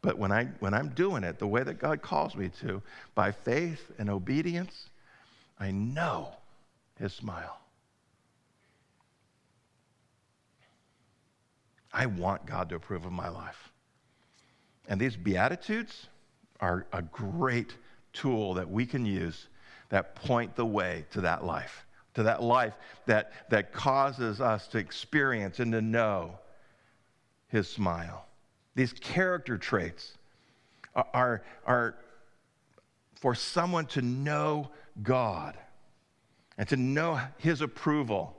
[0.00, 2.82] But when, I, when I'm doing it the way that God calls me to,
[3.14, 4.88] by faith and obedience,
[5.60, 6.34] I know
[6.98, 7.58] His smile.
[11.92, 13.70] I want God to approve of my life.
[14.88, 16.06] And these Beatitudes
[16.60, 17.76] are a great
[18.12, 19.48] tool that we can use
[19.92, 21.84] that point the way to that life,
[22.14, 22.72] to that life
[23.04, 26.38] that, that causes us to experience and to know
[27.48, 28.24] his smile.
[28.74, 30.16] These character traits
[30.94, 31.94] are, are, are
[33.20, 34.70] for someone to know
[35.02, 35.58] God
[36.56, 38.34] and to know his approval.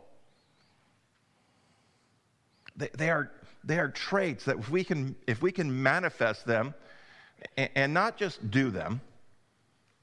[2.75, 3.29] They, they, are,
[3.63, 6.73] they are traits that if we can, if we can manifest them
[7.55, 9.01] and, and not just do them,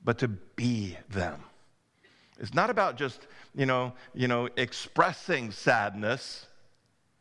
[0.04, 1.42] but to be them.
[2.38, 6.46] It's not about just, you know, you know, expressing sadness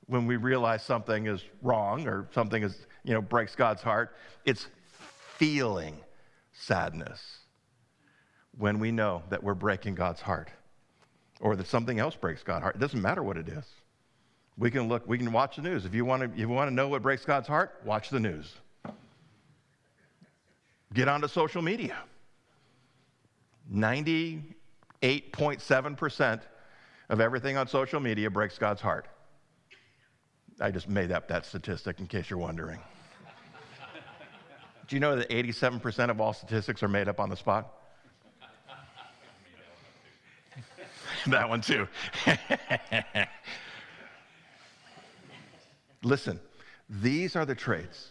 [0.08, 4.16] when we realize something is wrong or something is, you know, breaks God's heart.
[4.46, 4.68] It's
[5.38, 5.98] feeling
[6.54, 7.40] sadness
[8.58, 10.50] when we know that we're breaking God's heart
[11.42, 12.76] or that something else breaks God's heart.
[12.76, 13.66] It doesn't matter what it is.
[14.58, 15.86] We can look, we can watch the news.
[15.86, 18.20] If you want to, if you want to know what breaks God's heart, watch the
[18.20, 18.54] news.
[20.94, 21.98] Get onto social media.
[23.74, 26.42] 98.7%
[27.10, 29.08] of everything on social media breaks God's heart.
[30.60, 32.80] I just made up that statistic in case you're wondering.
[34.88, 37.72] Do you know that 87% of all statistics are made up on the spot?
[41.28, 41.88] that one too.
[46.04, 46.40] Listen,
[46.90, 48.10] these are the traits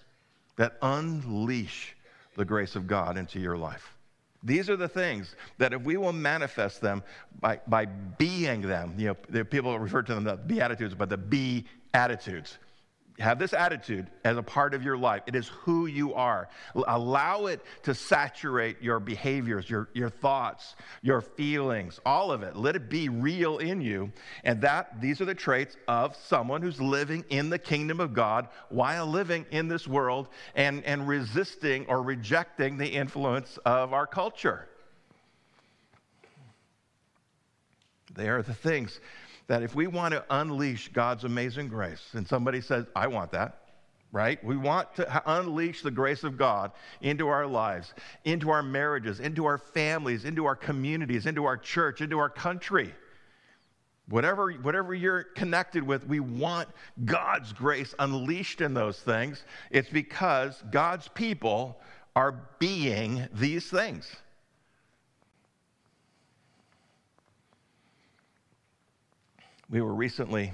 [0.57, 1.97] that unleash
[2.37, 3.98] the grace of God into your life.
[4.43, 7.03] These are the things that if we will manifest them
[7.41, 11.65] by, by being them, you know, people refer to them the beatitudes, but the be
[11.95, 12.59] attitudes.
[13.19, 15.23] Have this attitude as a part of your life.
[15.27, 16.49] It is who you are.
[16.75, 22.55] Allow it to saturate your behaviors, your, your thoughts, your feelings, all of it.
[22.55, 24.13] Let it be real in you.
[24.45, 28.49] And that these are the traits of someone who's living in the kingdom of God
[28.69, 34.69] while living in this world and, and resisting or rejecting the influence of our culture.
[38.15, 39.01] They are the things
[39.49, 43.59] that if we want to unleash God's amazing grace, and somebody says, I want that,
[44.13, 44.43] right?
[44.45, 47.95] We want to unleash the grace of God into our lives,
[48.25, 52.95] into our marriages, into our families, into our communities, into our church, into our country.
[54.09, 56.69] Whatever, whatever you're connected with, we want
[57.05, 59.45] God's grace unleashed in those things.
[59.71, 61.79] It's because God's people
[62.17, 64.11] are being these things.
[69.71, 70.53] We were recently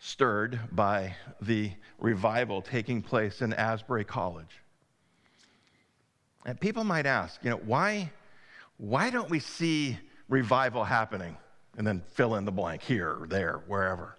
[0.00, 4.60] stirred by the revival taking place in Asbury College.
[6.44, 8.10] And people might ask, you know, why,
[8.76, 9.98] why don't we see
[10.28, 11.36] revival happening?
[11.76, 14.16] And then fill in the blank here or there, wherever.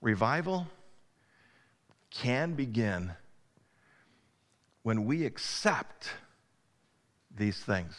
[0.00, 0.66] Revival
[2.10, 3.12] can begin
[4.82, 6.10] when we accept
[7.36, 7.94] these things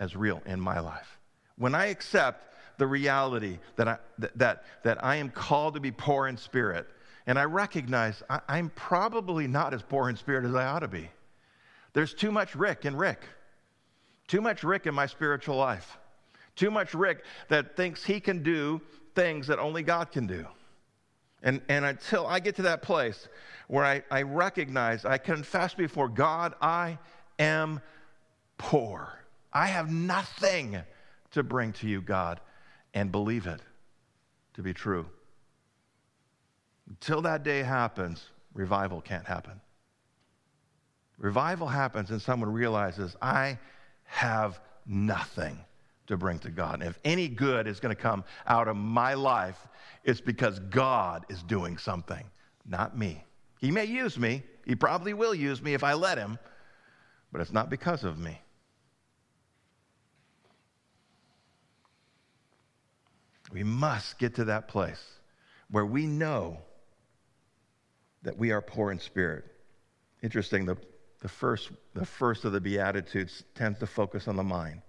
[0.00, 1.19] as real in my life
[1.60, 3.98] when I accept the reality that I,
[4.36, 6.88] that, that I am called to be poor in spirit,
[7.26, 10.88] and I recognize I, I'm probably not as poor in spirit as I ought to
[10.88, 11.10] be.
[11.92, 13.20] There's too much Rick in Rick,
[14.26, 15.98] too much Rick in my spiritual life,
[16.56, 18.80] too much Rick that thinks he can do
[19.14, 20.46] things that only God can do.
[21.42, 23.28] And, and until I get to that place
[23.68, 26.98] where I, I recognize, I confess before God, I
[27.38, 27.82] am
[28.56, 29.12] poor.
[29.52, 30.82] I have nothing
[31.32, 32.40] to bring to you, God,
[32.94, 33.60] and believe it
[34.54, 35.06] to be true.
[36.88, 39.60] Until that day happens, revival can't happen.
[41.18, 43.58] Revival happens and someone realizes, I
[44.04, 45.58] have nothing
[46.06, 46.80] to bring to God.
[46.80, 49.68] And if any good is going to come out of my life,
[50.02, 52.24] it's because God is doing something,
[52.66, 53.22] not me.
[53.60, 56.38] He may use me, He probably will use me if I let Him,
[57.30, 58.40] but it's not because of me.
[63.52, 65.02] We must get to that place
[65.70, 66.58] where we know
[68.22, 69.44] that we are poor in spirit.
[70.22, 70.76] Interesting, the,
[71.20, 74.82] the, first, the first of the Beatitudes tends to focus on the mind.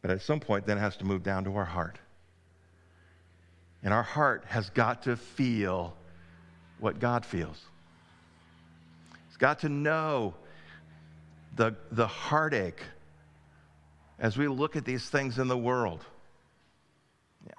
[0.00, 1.98] But at some point, then it has to move down to our heart.
[3.82, 5.96] And our heart has got to feel
[6.78, 7.60] what God feels.
[9.28, 10.34] It's got to know
[11.56, 12.82] the, the heartache
[14.18, 16.04] as we look at these things in the world.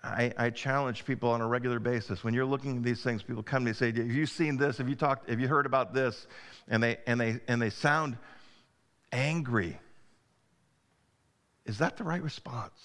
[0.03, 2.23] I, I, challenge people on a regular basis.
[2.23, 4.57] When you're looking at these things, people come to me and say, Have you seen
[4.57, 4.77] this?
[4.77, 5.29] Have you talked?
[5.29, 6.27] Have you heard about this?
[6.67, 8.17] And they, and they, and they sound
[9.11, 9.77] angry.
[11.65, 12.79] Is that the right response?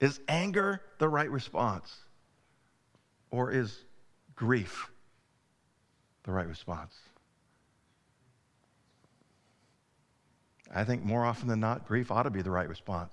[0.00, 1.94] Is anger the right response?
[3.30, 3.84] Or is
[4.34, 4.90] grief
[6.24, 6.94] the right response?
[10.74, 13.12] I think more often than not, grief ought to be the right response.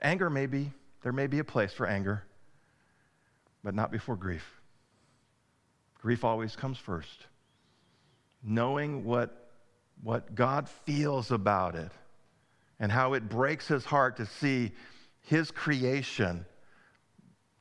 [0.00, 0.72] Anger may be
[1.02, 2.22] there may be a place for anger,
[3.62, 4.44] but not before grief.
[6.00, 7.26] Grief always comes first.
[8.42, 9.50] Knowing what,
[10.02, 11.90] what God feels about it
[12.78, 14.72] and how it breaks his heart to see
[15.22, 16.46] his creation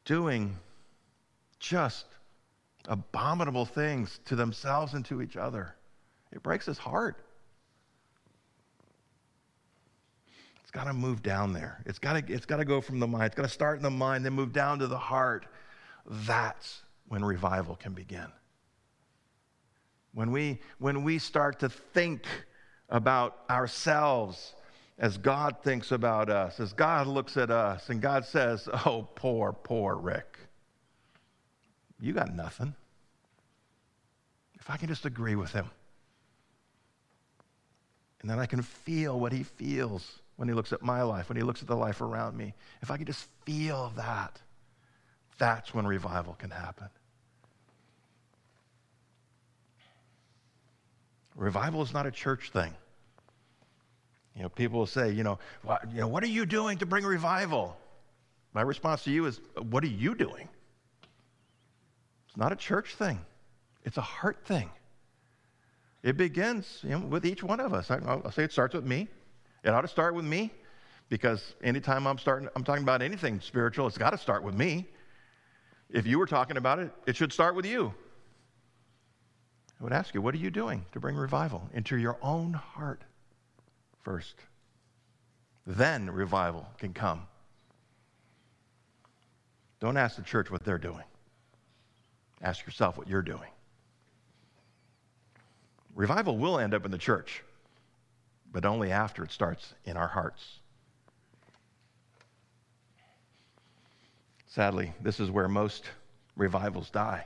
[0.06, 0.58] doing
[1.60, 2.06] just
[2.88, 5.76] abominable things to themselves and to each other.
[6.32, 7.18] It breaks his heart.
[10.78, 11.82] Got to move down there.
[11.88, 13.26] It's got to it's got to go from the mind.
[13.26, 15.48] It's got to start in the mind, then move down to the heart.
[16.06, 18.28] That's when revival can begin.
[20.14, 22.28] When we when we start to think
[22.90, 24.54] about ourselves
[25.00, 29.54] as God thinks about us, as God looks at us, and God says, "Oh, poor,
[29.54, 30.38] poor Rick.
[32.00, 32.76] You got nothing."
[34.60, 35.72] If I can just agree with him,
[38.22, 41.36] and then I can feel what he feels when he looks at my life, when
[41.36, 44.40] he looks at the life around me, if I could just feel that,
[45.38, 46.88] that's when revival can happen.
[51.36, 52.74] Revival is not a church thing.
[54.36, 56.86] You know, people will say, you know, what, you know, what are you doing to
[56.86, 57.76] bring revival?
[58.54, 60.48] My response to you is, what are you doing?
[62.28, 63.20] It's not a church thing.
[63.84, 64.70] It's a heart thing.
[66.04, 67.90] It begins you know, with each one of us.
[67.90, 69.08] I, will say it starts with me.
[69.64, 70.52] It ought to start with me
[71.10, 74.88] because anytime I'm starting, I'm talking about anything spiritual, it's got to start with me.
[75.90, 77.94] If you were talking about it, it should start with you.
[79.80, 83.04] I would ask you, what are you doing to bring revival into your own heart
[84.02, 84.36] first?
[85.66, 87.28] Then revival can come.
[89.80, 91.04] Don't ask the church what they're doing.
[92.42, 93.50] Ask yourself what you're doing.
[95.96, 97.44] Revival will end up in the church,
[98.52, 100.60] but only after it starts in our hearts.
[104.48, 105.86] Sadly, this is where most
[106.36, 107.26] revivals die.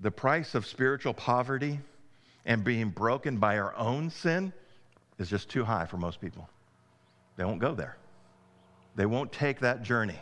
[0.00, 1.80] The price of spiritual poverty
[2.44, 4.52] and being broken by our own sin
[5.18, 6.48] is just too high for most people.
[7.36, 7.96] They won't go there,
[8.96, 10.18] they won't take that journey.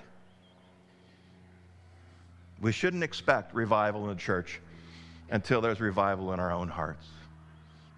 [2.60, 4.60] We shouldn't expect revival in the church
[5.30, 7.06] until there's revival in our own hearts,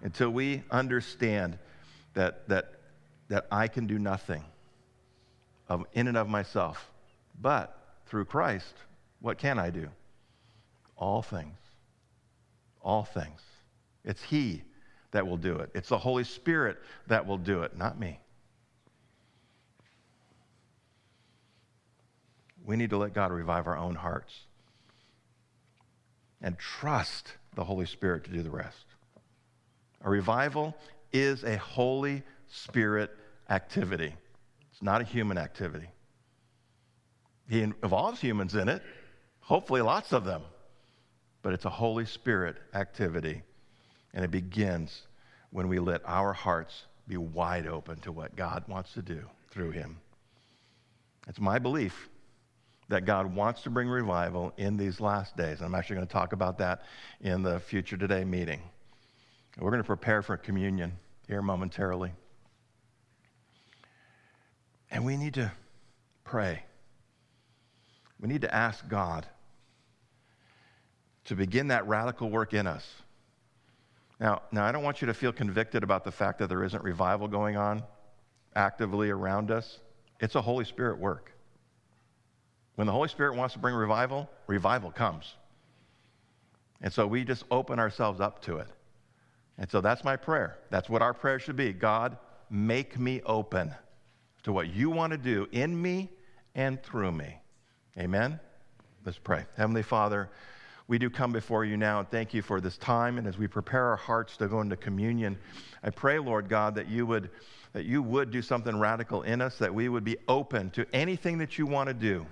[0.01, 1.57] until we understand
[2.13, 2.73] that, that,
[3.27, 4.43] that I can do nothing
[5.67, 6.89] of, in and of myself,
[7.41, 8.73] but through Christ,
[9.19, 9.89] what can I do?
[10.97, 11.57] All things.
[12.81, 13.41] All things.
[14.03, 14.63] It's He
[15.11, 15.69] that will do it.
[15.73, 16.77] It's the Holy Spirit
[17.07, 18.19] that will do it, not me.
[22.65, 24.41] We need to let God revive our own hearts
[26.41, 28.85] and trust the Holy Spirit to do the rest.
[30.03, 30.75] A revival
[31.11, 33.11] is a Holy Spirit
[33.49, 34.13] activity,
[34.71, 35.87] it's not a human activity.
[37.49, 38.83] He involves humans in it,
[39.39, 40.43] hopefully, lots of them,
[41.41, 43.41] but it's a Holy Spirit activity.
[44.13, 45.03] And it begins
[45.51, 49.71] when we let our hearts be wide open to what God wants to do through
[49.71, 49.97] Him.
[51.27, 52.09] It's my belief
[52.89, 55.61] that God wants to bring revival in these last days.
[55.61, 56.83] I'm actually going to talk about that
[57.21, 58.61] in the Future Today meeting.
[59.57, 60.93] We're going to prepare for communion
[61.27, 62.11] here momentarily.
[64.91, 65.51] And we need to
[66.23, 66.63] pray.
[68.19, 69.25] We need to ask God
[71.25, 72.85] to begin that radical work in us.
[74.19, 76.83] Now, now, I don't want you to feel convicted about the fact that there isn't
[76.83, 77.83] revival going on
[78.55, 79.79] actively around us.
[80.19, 81.31] It's a Holy Spirit work.
[82.75, 85.35] When the Holy Spirit wants to bring revival, revival comes.
[86.81, 88.67] And so we just open ourselves up to it.
[89.59, 90.57] And so that's my prayer.
[90.71, 92.17] That's what our prayer should be God,
[92.49, 93.75] make me open
[94.43, 96.09] to what you want to do in me
[96.55, 97.35] and through me.
[97.97, 98.39] Amen?
[99.05, 99.45] Let's pray.
[99.57, 100.29] Heavenly Father,
[100.87, 103.17] we do come before you now and thank you for this time.
[103.17, 105.37] And as we prepare our hearts to go into communion,
[105.83, 107.29] I pray, Lord God, that you would,
[107.73, 111.37] that you would do something radical in us, that we would be open to anything
[111.39, 112.25] that you want to do.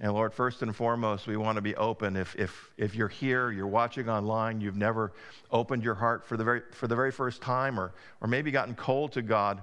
[0.00, 2.16] And Lord, first and foremost, we want to be open.
[2.16, 5.12] If, if, if you're here, you're watching online, you've never
[5.50, 8.76] opened your heart for the very, for the very first time, or, or maybe gotten
[8.76, 9.60] cold to God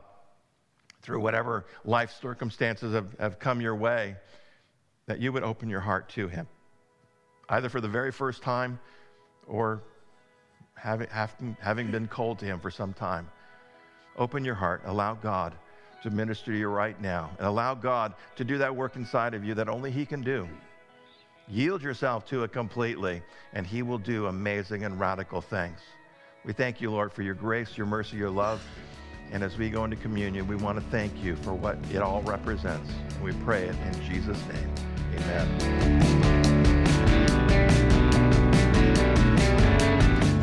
[1.02, 4.18] through whatever life circumstances have, have come your way,
[5.06, 6.48] that you would open your heart to Him,
[7.48, 8.78] either for the very first time
[9.48, 9.84] or
[10.74, 11.08] having,
[11.62, 13.30] having, been cold to Him for some time.
[14.18, 15.56] Open your heart, allow God
[16.06, 19.44] to minister to you right now, and allow God to do that work inside of
[19.44, 20.48] you that only He can do.
[21.48, 23.22] Yield yourself to it completely,
[23.54, 25.80] and He will do amazing and radical things.
[26.46, 28.62] We thank you, Lord, for your grace, your mercy, your love.
[29.32, 32.22] And as we go into communion, we want to thank you for what it all
[32.22, 32.92] represents.
[33.24, 34.74] We pray it in Jesus' name.
[35.16, 36.35] Amen.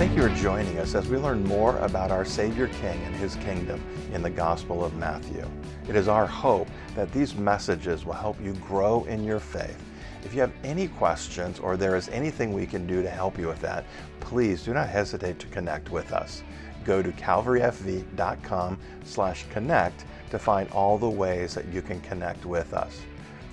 [0.03, 3.37] Thank you for joining us as we learn more about our Savior King and his
[3.37, 3.81] kingdom
[4.13, 5.49] in the Gospel of Matthew.
[5.89, 9.81] It is our hope that these messages will help you grow in your faith.
[10.25, 13.47] If you have any questions or there is anything we can do to help you
[13.47, 13.85] with that,
[14.19, 16.43] please do not hesitate to connect with us
[16.85, 22.75] go to calvaryfv.com slash connect to find all the ways that you can connect with
[22.75, 23.03] us.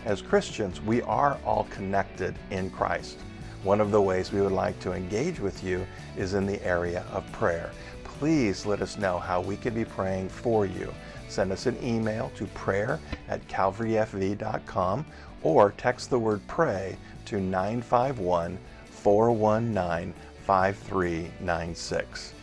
[0.03, 3.19] As Christians, we are all connected in Christ.
[3.63, 5.85] One of the ways we would like to engage with you
[6.15, 7.71] is in the area of prayer.
[8.05, 10.93] Please let us know how we can be praying for you.
[11.27, 15.05] Send us an email to prayer at calvaryfv.com
[15.43, 20.13] or text the word pray to 951 419
[20.45, 22.33] 5396.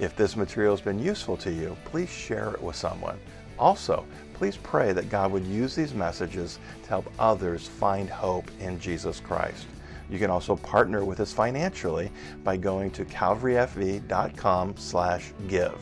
[0.00, 3.18] If this material has been useful to you, please share it with someone.
[3.58, 4.04] Also,
[4.34, 9.20] please pray that God would use these messages to help others find hope in Jesus
[9.20, 9.66] Christ.
[10.10, 12.10] You can also partner with us financially
[12.44, 15.74] by going to calvaryfv.com slash give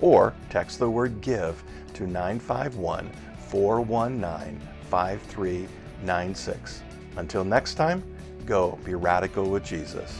[0.00, 1.62] or text the word give
[1.94, 3.10] to 951
[3.48, 4.60] 419
[4.90, 6.82] 5396.
[7.16, 8.02] Until next time,
[8.46, 10.18] go be radical with Jesus.